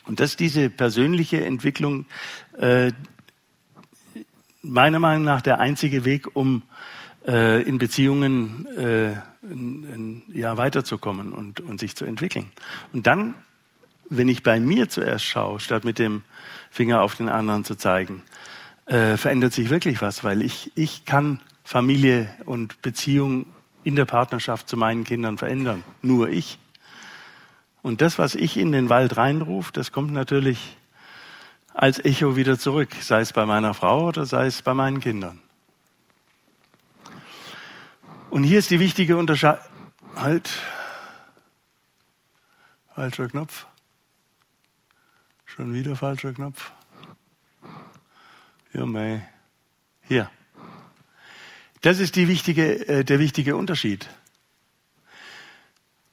[0.06, 2.06] Und dass diese persönliche Entwicklung
[2.58, 2.92] äh,
[4.62, 6.62] meiner Meinung nach der einzige Weg, um
[7.26, 9.12] äh, in Beziehungen äh,
[9.42, 12.46] in, in, ja, weiterzukommen und, und sich zu entwickeln.
[12.92, 13.34] Und dann,
[14.08, 16.22] wenn ich bei mir zuerst schaue, statt mit dem
[16.70, 18.22] Finger auf den anderen zu zeigen,
[18.86, 23.46] äh, verändert sich wirklich was, weil ich, ich kann Familie und Beziehung
[23.82, 25.84] in der Partnerschaft zu meinen Kindern verändern.
[26.02, 26.58] Nur ich.
[27.84, 30.78] Und das, was ich in den Wald reinrufe, das kommt natürlich
[31.74, 35.38] als Echo wieder zurück, sei es bei meiner Frau oder sei es bei meinen Kindern.
[38.30, 39.62] Und hier ist die wichtige Unterscheidung.
[40.16, 40.48] Halt.
[42.94, 43.66] Falscher Knopf.
[45.44, 46.72] Schon wieder falscher Knopf.
[48.72, 49.28] Ja, mei.
[50.08, 50.30] Hier.
[51.82, 54.08] Das ist die wichtige, äh, der wichtige Unterschied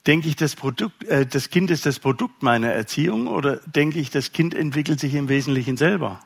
[0.07, 4.09] denke ich, das, Produkt, äh, das Kind ist das Produkt meiner Erziehung oder denke ich,
[4.09, 6.19] das Kind entwickelt sich im Wesentlichen selber?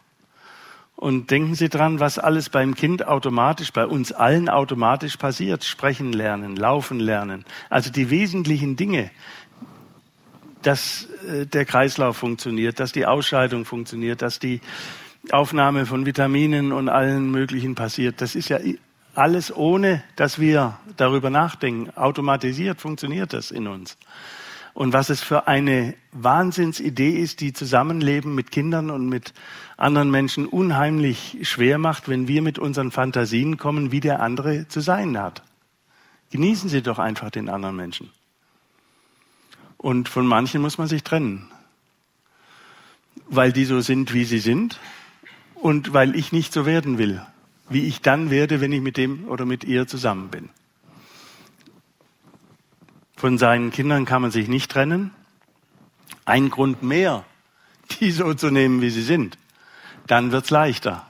[0.96, 5.66] Und denken Sie dran, was alles beim Kind automatisch, bei uns allen automatisch passiert.
[5.66, 7.44] Sprechen lernen, laufen lernen.
[7.70, 9.12] Also die wesentlichen Dinge,
[10.62, 14.62] dass äh, der Kreislauf funktioniert, dass die Ausscheidung funktioniert, dass die
[15.32, 18.22] Aufnahme von Vitaminen und allen möglichen passiert.
[18.22, 18.60] Das ist ja
[19.18, 21.96] alles ohne, dass wir darüber nachdenken.
[21.96, 23.98] Automatisiert funktioniert das in uns.
[24.74, 29.34] Und was es für eine Wahnsinnsidee ist, die Zusammenleben mit Kindern und mit
[29.78, 34.82] anderen Menschen unheimlich schwer macht, wenn wir mit unseren Fantasien kommen, wie der andere zu
[34.82, 35.44] sein hat.
[36.32, 38.10] Genießen Sie doch einfach den anderen Menschen.
[39.78, 41.48] Und von manchen muss man sich trennen,
[43.28, 44.80] weil die so sind, wie sie sind
[45.54, 47.22] und weil ich nicht so werden will,
[47.70, 50.50] wie ich dann werde, wenn ich mit dem oder mit ihr zusammen bin.
[53.16, 55.12] Von seinen Kindern kann man sich nicht trennen.
[56.26, 57.26] Ein Grund mehr,
[58.00, 59.38] die so zu nehmen, wie sie sind.
[60.08, 61.06] Dann wird's leichter.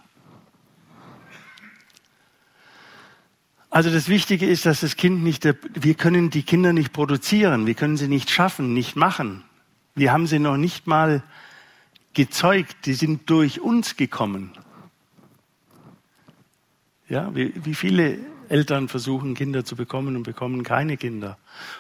[3.70, 5.44] Also das Wichtige ist, dass das Kind nicht,
[5.74, 9.44] wir können die Kinder nicht produzieren, wir können sie nicht schaffen, nicht machen.
[9.96, 11.24] Wir haben sie noch nicht mal
[12.14, 14.52] gezeugt, die sind durch uns gekommen.
[17.08, 18.18] Ja, wie, wie viele
[18.50, 21.38] Eltern versuchen Kinder zu bekommen und bekommen keine Kinder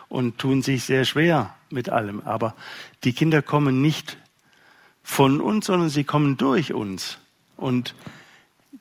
[0.07, 2.21] und tun sich sehr schwer mit allem.
[2.21, 2.55] Aber
[3.03, 4.17] die Kinder kommen nicht
[5.03, 7.19] von uns, sondern sie kommen durch uns.
[7.57, 7.95] Und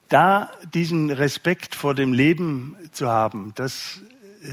[0.08, 4.00] da diesen Respekt vor dem Leben zu haben, das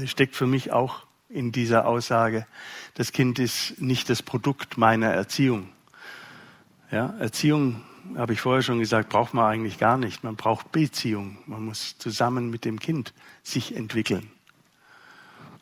[0.06, 2.46] steckt für mich auch in dieser Aussage.
[2.94, 5.68] Das Kind ist nicht das Produkt meiner Erziehung.
[6.90, 7.82] Ja, Erziehung,
[8.16, 10.24] habe ich vorher schon gesagt, braucht man eigentlich gar nicht.
[10.24, 11.38] Man braucht Beziehung.
[11.46, 14.30] Man muss zusammen mit dem Kind sich entwickeln.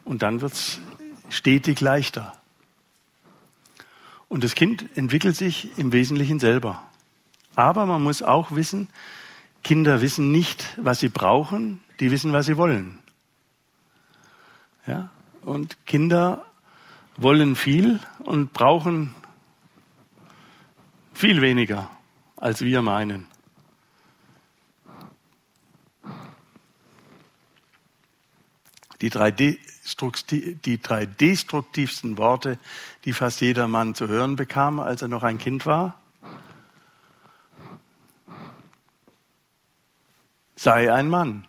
[0.05, 0.81] Und dann wird es
[1.29, 2.33] stetig leichter.
[4.29, 6.83] Und das Kind entwickelt sich im Wesentlichen selber.
[7.57, 8.89] Aber man muss auch wissen,
[9.63, 12.99] Kinder wissen nicht, was sie brauchen, die wissen, was sie wollen.
[14.87, 15.11] Ja?
[15.43, 16.45] Und Kinder
[17.17, 19.15] wollen viel und brauchen
[21.13, 21.91] viel weniger,
[22.41, 23.29] als wir meinen.
[29.01, 32.59] Die drei, destruktivsten Worte,
[33.05, 35.99] die fast jeder Mann zu hören bekam, als er noch ein Kind war,
[40.55, 41.47] sei ein Mann.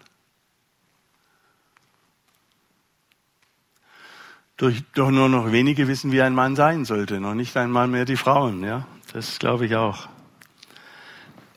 [4.55, 8.05] Durch, doch nur noch wenige wissen, wie ein Mann sein sollte, noch nicht einmal mehr
[8.05, 8.87] die Frauen, ja.
[9.11, 10.07] Das glaube ich auch.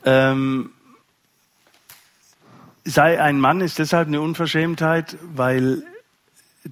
[0.05, 0.69] Ähm,
[2.83, 5.83] sei ein Mann ist deshalb eine Unverschämtheit, weil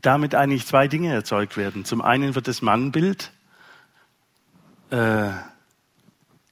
[0.02, 1.84] damit eigentlich zwei Dinge erzeugt werden.
[1.86, 3.32] Zum einen wird das Mannbild
[4.92, 5.30] äh,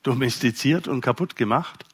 [0.03, 1.85] domestiziert und kaputt gemacht.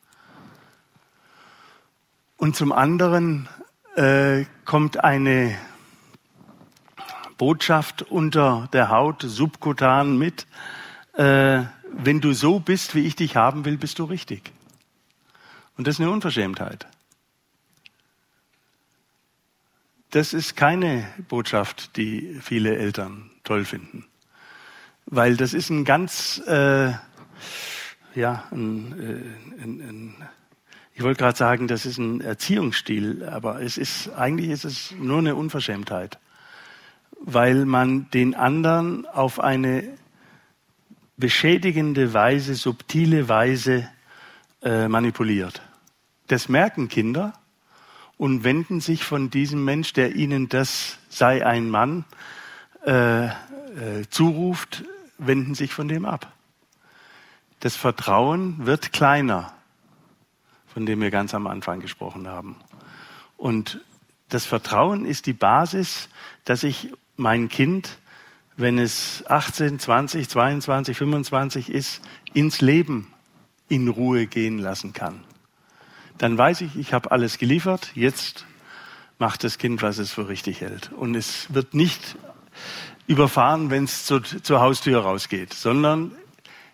[2.38, 3.50] Und zum anderen
[3.96, 5.58] äh, kommt eine
[7.38, 10.48] Botschaft unter der Haut subkutan mit,
[11.14, 14.52] äh, wenn du so bist, wie ich dich haben will, bist du richtig.
[15.78, 16.88] Und das ist eine Unverschämtheit.
[20.10, 24.06] Das ist keine Botschaft, die viele Eltern toll finden.
[25.06, 26.92] Weil das ist ein ganz, äh,
[28.16, 30.30] ja, ein, äh, ein, ein
[30.94, 35.20] ich wollte gerade sagen, das ist ein Erziehungsstil, aber es ist eigentlich ist es nur
[35.20, 36.18] eine Unverschämtheit,
[37.20, 39.84] weil man den anderen auf eine
[41.18, 43.88] beschädigende Weise, subtile Weise
[44.64, 45.62] äh, manipuliert.
[46.28, 47.34] Das merken Kinder
[48.18, 52.06] und wenden sich von diesem Mensch, der ihnen das sei ein Mann
[52.86, 53.32] äh, äh,
[54.10, 54.84] zuruft,
[55.18, 56.32] wenden sich von dem ab.
[57.60, 59.54] Das Vertrauen wird kleiner
[60.78, 62.56] von dem wir ganz am Anfang gesprochen haben.
[63.36, 63.84] Und
[64.30, 66.08] das Vertrauen ist die Basis,
[66.46, 67.98] dass ich mein Kind,
[68.58, 72.02] wenn es 18, 20, 22, 25 ist,
[72.36, 73.12] ins Leben
[73.68, 75.24] in Ruhe gehen lassen kann.
[76.18, 78.46] Dann weiß ich, ich habe alles geliefert, jetzt
[79.20, 80.92] macht das Kind, was es für richtig hält.
[80.94, 82.16] Und es wird nicht
[83.08, 86.12] überfahren, wenn es zur, zur Haustür rausgeht, sondern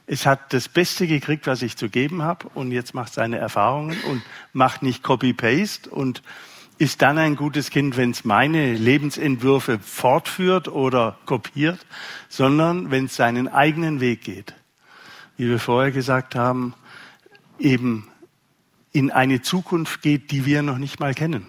[0.06, 3.98] es hat das Beste gekriegt, was ich zu geben habe und jetzt macht seine Erfahrungen
[4.10, 4.22] und
[4.52, 6.22] macht nicht Copy-Paste und
[6.78, 11.86] ist dann ein gutes Kind, wenn es meine Lebensentwürfe fortführt oder kopiert,
[12.28, 14.54] sondern wenn es seinen eigenen Weg geht.
[15.38, 16.74] Wie wir vorher gesagt haben,
[17.60, 18.08] eben
[18.94, 21.48] in eine Zukunft geht, die wir noch nicht mal kennen.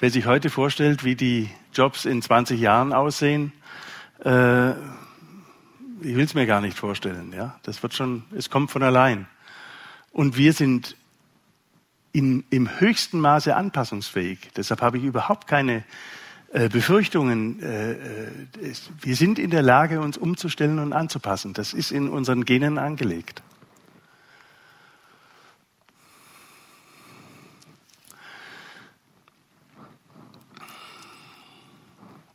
[0.00, 3.52] Wer sich heute vorstellt, wie die Jobs in 20 Jahren aussehen,
[4.24, 7.32] äh, ich will es mir gar nicht vorstellen.
[7.32, 9.26] Ja, das wird schon, es kommt von allein.
[10.10, 10.96] Und wir sind
[12.10, 14.50] in, im höchsten Maße anpassungsfähig.
[14.56, 15.84] Deshalb habe ich überhaupt keine
[16.52, 17.62] äh, Befürchtungen.
[17.62, 17.96] Äh, äh,
[19.00, 21.54] wir sind in der Lage, uns umzustellen und anzupassen.
[21.54, 23.42] Das ist in unseren Genen angelegt.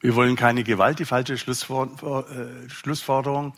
[0.08, 3.54] Wir wollen keine Gewalt, die falsche äh, Schlussforderung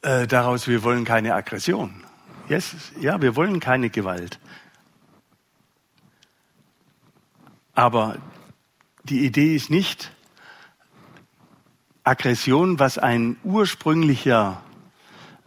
[0.00, 2.02] äh, daraus, wir wollen keine Aggression.
[2.48, 4.38] Yes, ja, wir wollen keine Gewalt.
[7.74, 8.16] Aber
[9.02, 10.10] die Idee ist nicht
[12.02, 14.62] Aggression, was ein ursprünglicher,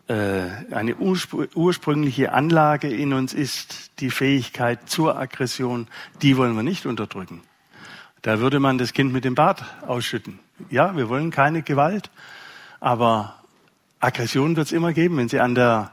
[0.08, 0.14] äh,
[0.72, 5.88] eine urspr ursprüngliche Anlage in uns ist, die Fähigkeit zur Aggression,
[6.22, 7.42] die wollen wir nicht unterdrücken.
[8.28, 10.40] Da würde man das Kind mit dem Bad ausschütten.
[10.70, 12.10] Ja, wir wollen keine Gewalt,
[12.82, 13.36] aber
[14.02, 15.92] Aggression wird es immer geben, wenn Sie an der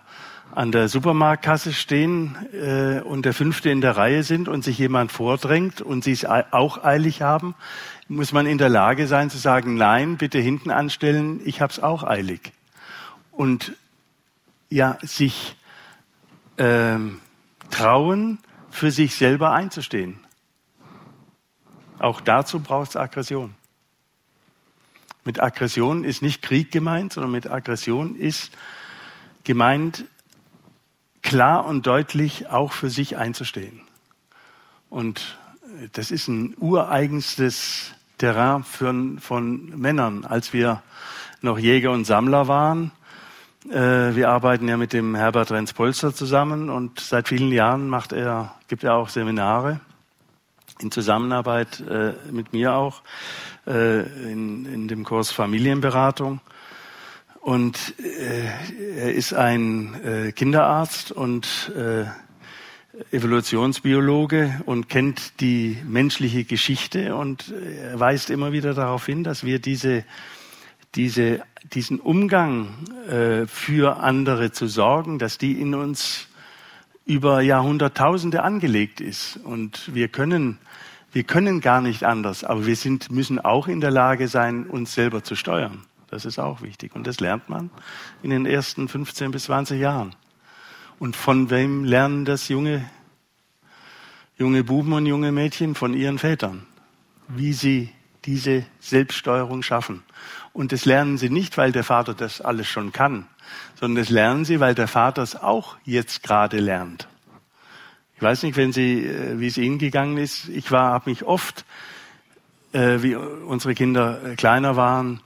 [0.52, 5.12] an der Supermarktkasse stehen äh, und der Fünfte in der Reihe sind und sich jemand
[5.12, 7.54] vordrängt und sie es auch eilig haben,
[8.08, 11.80] muss man in der Lage sein zu sagen, nein, bitte hinten anstellen, ich habe es
[11.80, 12.52] auch eilig.
[13.30, 13.76] Und
[14.70, 15.54] ja, sich
[16.58, 17.20] ähm,
[17.70, 18.38] trauen,
[18.70, 20.18] für sich selber einzustehen.
[21.98, 23.54] Auch dazu braucht es Aggression.
[25.24, 28.52] Mit Aggression ist nicht Krieg gemeint, sondern mit Aggression ist
[29.44, 30.04] gemeint,
[31.22, 33.80] klar und deutlich auch für sich einzustehen.
[34.90, 35.38] Und
[35.92, 40.24] das ist ein ureigenstes Terrain für, von Männern.
[40.24, 40.82] Als wir
[41.40, 42.92] noch Jäger und Sammler waren,
[43.70, 48.54] äh, wir arbeiten ja mit dem Herbert Renz-Polster zusammen und seit vielen Jahren macht er,
[48.68, 49.80] gibt er auch Seminare
[50.80, 53.02] in Zusammenarbeit äh, mit mir auch
[53.66, 54.00] äh,
[54.30, 56.40] in, in dem Kurs Familienberatung.
[57.40, 58.46] Und äh,
[58.96, 62.04] er ist ein äh, Kinderarzt und äh,
[63.10, 69.58] Evolutionsbiologe und kennt die menschliche Geschichte und er weist immer wieder darauf hin, dass wir
[69.58, 70.04] diese,
[70.94, 72.68] diese, diesen Umgang
[73.08, 76.28] äh, für andere zu sorgen, dass die in uns
[77.06, 79.38] über Jahrhunderttausende angelegt ist.
[79.44, 80.58] Und wir können,
[81.12, 84.94] wir können gar nicht anders, aber wir sind, müssen auch in der Lage sein, uns
[84.94, 85.82] selber zu steuern.
[86.08, 86.94] Das ist auch wichtig.
[86.94, 87.70] Und das lernt man
[88.22, 90.14] in den ersten 15 bis 20 Jahren.
[90.98, 92.88] Und von wem lernen das junge,
[94.38, 95.74] junge Buben und junge Mädchen?
[95.74, 96.66] Von ihren Vätern.
[97.28, 97.90] Wie sie
[98.24, 100.02] diese Selbststeuerung schaffen.
[100.52, 103.26] Und das lernen sie nicht, weil der Vater das alles schon kann,
[103.74, 107.08] sondern das lernen sie, weil der Vater es auch jetzt gerade lernt.
[108.16, 110.48] Ich weiß nicht, wenn Sie, äh, wie es Ihnen gegangen ist.
[110.48, 111.64] Ich war, habe mich oft,
[112.72, 115.20] äh, wie unsere Kinder äh, kleiner waren,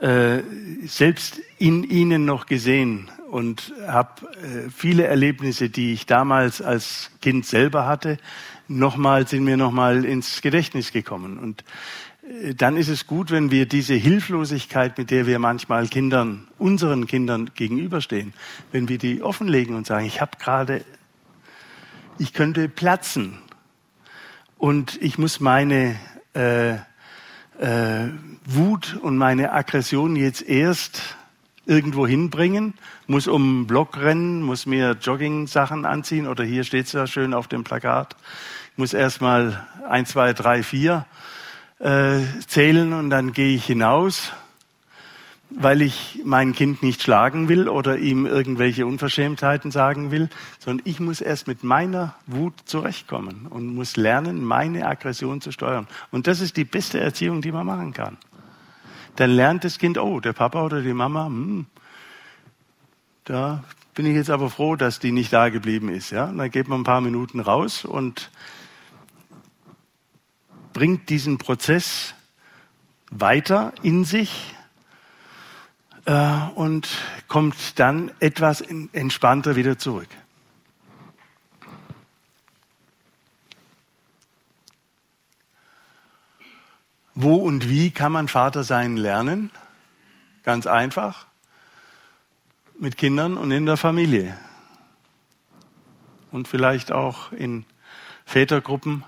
[0.00, 0.42] äh,
[0.86, 7.46] selbst in ihnen noch gesehen und habe äh, viele Erlebnisse, die ich damals als Kind
[7.46, 8.18] selber hatte,
[8.68, 11.38] nochmal sind mir nochmal ins Gedächtnis gekommen.
[11.38, 11.64] Und
[12.56, 17.50] dann ist es gut, wenn wir diese Hilflosigkeit, mit der wir manchmal Kindern, unseren Kindern
[17.54, 18.34] gegenüberstehen,
[18.70, 20.84] wenn wir die offenlegen und sagen, ich habe gerade,
[22.18, 23.38] ich könnte platzen
[24.58, 25.96] und ich muss meine
[26.34, 28.08] äh, äh,
[28.44, 31.16] Wut und meine Aggression jetzt erst
[31.64, 32.74] irgendwo hinbringen,
[33.06, 37.32] muss um den Block rennen, muss mir Jogging-Sachen anziehen oder hier steht es ja schön
[37.32, 38.16] auf dem Plakat,
[38.76, 41.06] muss erstmal eins, zwei, drei, vier
[41.78, 44.32] äh, zählen und dann gehe ich hinaus
[45.50, 51.00] weil ich mein Kind nicht schlagen will oder ihm irgendwelche Unverschämtheiten sagen will, sondern ich
[51.00, 55.86] muss erst mit meiner Wut zurechtkommen und muss lernen, meine Aggression zu steuern.
[56.10, 58.18] Und das ist die beste Erziehung, die man machen kann.
[59.16, 61.66] Dann lernt das Kind, oh, der Papa oder die Mama, hm,
[63.24, 63.64] da
[63.94, 66.10] bin ich jetzt aber froh, dass die nicht da geblieben ist.
[66.10, 66.26] Ja?
[66.26, 68.30] Und dann geht man ein paar Minuten raus und
[70.78, 72.14] bringt diesen Prozess
[73.10, 74.54] weiter in sich,
[76.04, 76.88] äh, und
[77.26, 80.08] kommt dann etwas entspannter wieder zurück.
[87.16, 89.50] Wo und wie kann man Vater sein lernen?
[90.44, 91.26] Ganz einfach.
[92.78, 94.38] Mit Kindern und in der Familie.
[96.30, 97.64] Und vielleicht auch in
[98.24, 99.02] Vätergruppen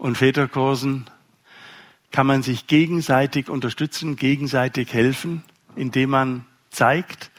[0.00, 1.08] und Väterkursen
[2.10, 5.44] kann man sich gegenseitig unterstützen, gegenseitig helfen
[5.76, 7.30] indem man zeigt,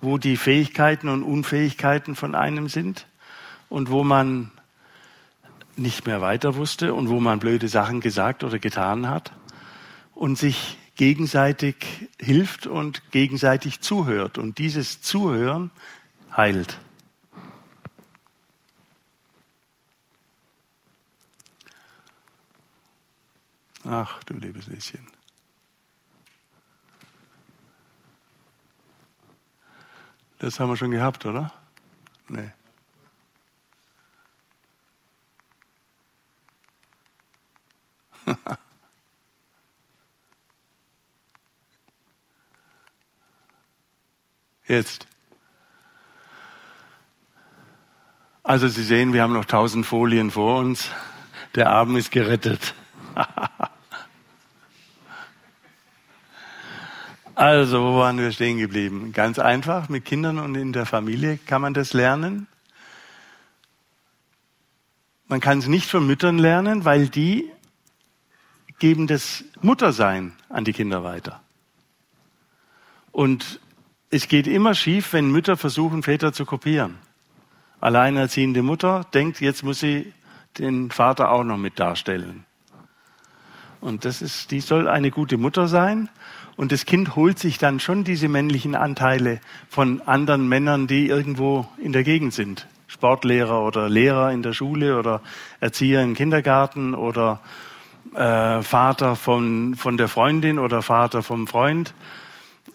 [0.00, 3.06] wo die Fähigkeiten und Unfähigkeiten von einem sind
[3.68, 4.50] und wo man
[5.76, 9.32] nicht mehr weiter wusste und wo man blöde Sachen gesagt oder getan hat
[10.14, 14.38] und sich gegenseitig hilft und gegenseitig zuhört.
[14.38, 15.70] Und dieses Zuhören
[16.36, 16.78] heilt.
[23.90, 25.06] Ach, du liebes Lieschen.
[30.38, 31.54] Das haben wir schon gehabt, oder?
[32.28, 32.52] Nee.
[44.66, 45.06] Jetzt.
[48.42, 50.90] Also Sie sehen, wir haben noch tausend Folien vor uns.
[51.54, 52.74] Der Abend ist gerettet.
[57.38, 59.12] Also, wo waren wir stehen geblieben?
[59.12, 62.48] Ganz einfach, mit Kindern und in der Familie kann man das lernen.
[65.28, 67.48] Man kann es nicht von Müttern lernen, weil die
[68.80, 71.40] geben das Muttersein an die Kinder weiter.
[73.12, 73.60] Und
[74.10, 76.98] es geht immer schief, wenn Mütter versuchen, Väter zu kopieren.
[77.80, 80.12] Alleinerziehende Mutter denkt, jetzt muss sie
[80.58, 82.47] den Vater auch noch mit darstellen.
[83.80, 86.08] Und das ist, die soll eine gute Mutter sein.
[86.56, 91.68] Und das Kind holt sich dann schon diese männlichen Anteile von anderen Männern, die irgendwo
[91.78, 92.66] in der Gegend sind.
[92.88, 95.20] Sportlehrer oder Lehrer in der Schule oder
[95.60, 97.40] Erzieher im Kindergarten oder
[98.14, 101.94] äh, Vater von, von der Freundin oder Vater vom Freund.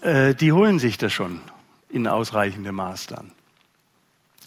[0.02, 1.42] Äh, die holen sich das schon
[1.90, 3.32] in ausreichendem Maß dann.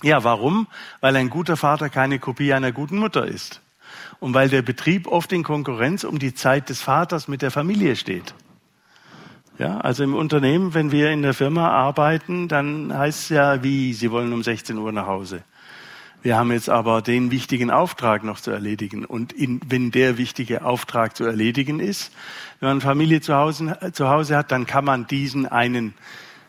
[0.03, 0.67] Ja, warum?
[1.01, 3.61] Weil ein guter Vater keine Kopie einer guten Mutter ist.
[4.21, 7.97] Und weil der Betrieb oft in Konkurrenz um die Zeit des Vaters mit der Familie
[7.97, 8.35] steht.
[9.59, 13.95] Ja, also im Unternehmen, wenn wir in der Firma arbeiten, dann heißt es ja, wie,
[13.95, 15.43] Sie wollen um 16 Uhr nach Hause.
[16.23, 19.05] Wir haben jetzt aber den wichtigen Auftrag noch zu erledigen.
[19.05, 22.13] Und in, wenn der wichtige Auftrag zu erledigen ist,
[22.61, 25.95] wenn man Familie zu Hause, zu Hause hat, dann kann man diesen einen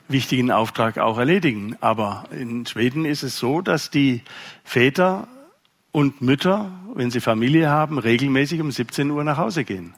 [0.08, 1.78] wichtigen Auftrag auch erledigen.
[1.80, 4.24] Aber in Schweden ist es so, dass die
[4.64, 5.28] Väter
[5.98, 9.96] und Mütter, wenn sie Familie haben, regelmäßig um 17 Uhr nach Hause gehen.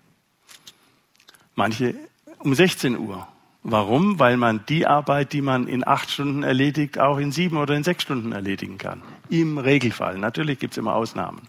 [1.56, 1.94] Manche
[2.38, 3.28] um 16 Uhr.
[3.64, 4.18] Warum?
[4.18, 7.84] Weil man die Arbeit, die man in acht Stunden erledigt, auch in sieben oder in
[7.84, 9.02] sechs Stunden erledigen kann.
[9.30, 10.18] Im Regelfall.
[10.18, 11.42] Natürlich gibt es immer Ausnahmen.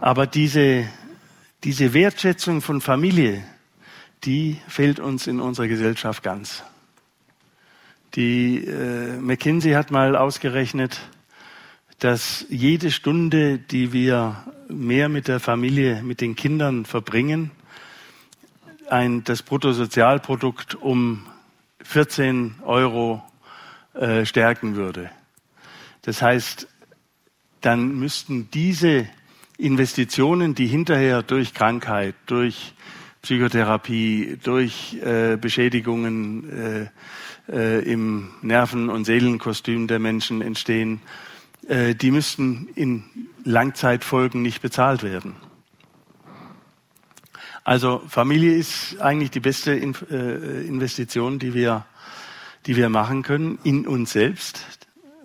[0.00, 0.88] Aber diese,
[1.64, 3.44] diese Wertschätzung von Familie,
[4.24, 6.64] die fehlt uns in unserer Gesellschaft ganz.
[8.14, 10.98] Die äh, McKinsey hat mal ausgerechnet,
[11.98, 17.50] dass jede Stunde, die wir mehr mit der Familie, mit den Kindern verbringen,
[18.88, 21.26] ein, das Bruttosozialprodukt um
[21.82, 23.22] 14 Euro
[23.94, 25.10] äh, stärken würde.
[26.02, 26.68] Das heißt,
[27.60, 29.08] dann müssten diese
[29.58, 32.74] Investitionen, die hinterher durch Krankheit, durch
[33.22, 36.88] Psychotherapie, durch äh, Beschädigungen
[37.48, 41.00] äh, äh, im Nerven- und Seelenkostüm der Menschen entstehen,
[41.68, 43.04] äh, die müssten in
[43.44, 45.36] Langzeitfolgen nicht bezahlt werden.
[47.62, 51.84] Also Familie ist eigentlich die beste äh, Investition, die wir,
[52.64, 54.64] die wir machen können, in uns selbst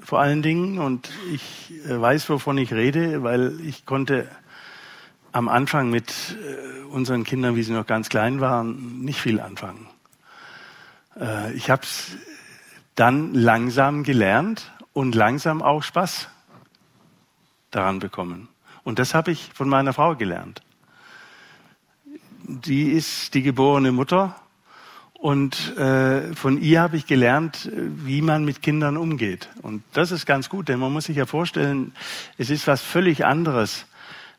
[0.01, 0.79] vor allen Dingen.
[0.79, 4.27] Und ich äh, weiß, wovon ich rede, weil ich konnte
[5.31, 6.13] am Anfang mit
[6.91, 9.87] unseren Kindern, wie sie noch ganz klein waren, nicht viel anfangen.
[11.55, 12.17] Ich habe es
[12.93, 16.29] dann langsam gelernt und langsam auch Spaß
[17.75, 18.47] daran bekommen.
[18.83, 20.61] Und das habe ich von meiner Frau gelernt
[22.43, 24.35] die ist die geborene Mutter
[25.13, 29.49] und äh, von ihr habe ich gelernt, wie man mit Kindern umgeht.
[29.61, 31.93] Und das ist ganz gut, denn man muss sich ja vorstellen,
[32.37, 33.85] es ist was völlig anderes,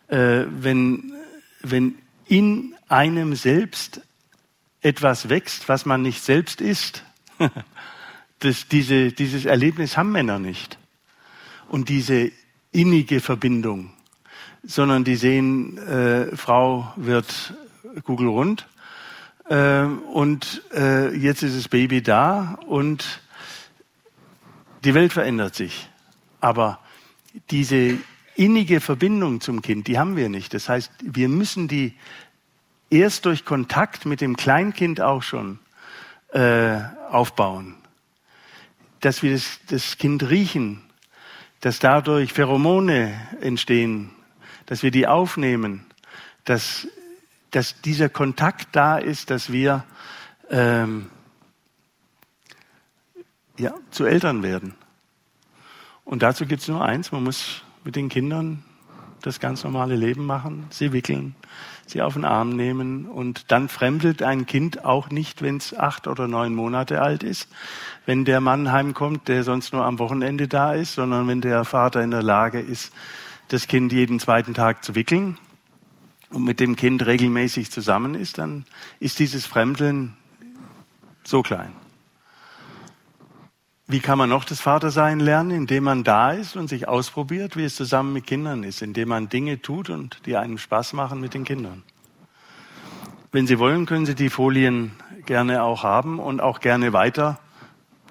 [0.08, 1.12] äh, wenn,
[1.62, 1.94] wenn
[2.26, 4.02] in einem selbst
[4.82, 7.04] etwas wächst, was man nicht selbst ist.
[8.40, 10.78] das, diese, dieses Erlebnis haben Männer nicht.
[11.68, 12.30] Und diese
[12.74, 13.90] innige Verbindung,
[14.62, 17.54] sondern die sehen, äh, Frau wird
[18.02, 18.66] Google rund.
[19.48, 23.20] Äh, und äh, jetzt ist das Baby da und
[24.84, 25.88] die Welt verändert sich.
[26.40, 26.80] Aber
[27.50, 27.98] diese
[28.34, 30.52] innige Verbindung zum Kind, die haben wir nicht.
[30.52, 31.94] Das heißt, wir müssen die
[32.90, 35.58] erst durch Kontakt mit dem Kleinkind auch schon
[36.32, 37.76] äh, aufbauen.
[39.00, 40.83] Dass wir das, das Kind riechen,
[41.64, 44.10] dass dadurch Pheromone entstehen,
[44.66, 45.86] dass wir die aufnehmen,
[46.44, 46.86] dass
[47.54, 49.84] dass dieser Kontakt da ist, dass wir
[50.50, 51.08] ähm,
[53.56, 54.74] ja, zu Eltern werden.
[56.04, 58.64] Und dazu gibt es nur eins, man muss mit den Kindern
[59.22, 61.36] das ganz normale Leben machen, sie wickeln,
[61.86, 66.08] sie auf den Arm nehmen und dann fremdelt ein Kind auch nicht, wenn es acht
[66.08, 67.48] oder neun Monate alt ist,
[68.06, 72.02] wenn der Mann heimkommt, der sonst nur am Wochenende da ist, sondern wenn der Vater
[72.02, 72.92] in der Lage ist,
[73.48, 75.38] das Kind jeden zweiten Tag zu wickeln
[76.30, 78.64] und mit dem Kind regelmäßig zusammen ist, dann
[79.00, 80.16] ist dieses Fremdeln
[81.22, 81.72] so klein.
[83.86, 85.50] Wie kann man noch das Vatersein lernen?
[85.50, 89.28] Indem man da ist und sich ausprobiert, wie es zusammen mit Kindern ist, indem man
[89.28, 91.82] Dinge tut und die einem Spaß machen mit den Kindern.
[93.30, 94.92] Wenn Sie wollen, können Sie die Folien
[95.26, 96.92] gerne auch haben und auch gerne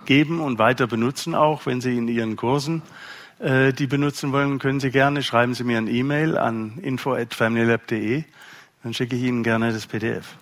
[0.03, 2.81] weitergeben und weiter benutzen, auch wenn Sie in Ihren Kursen
[3.39, 8.23] äh, die benutzen wollen, können Sie gerne, schreiben Sie mir ein E-Mail an info@familylab.de,
[8.83, 10.35] dann schicke ich Ihnen gerne das PDF.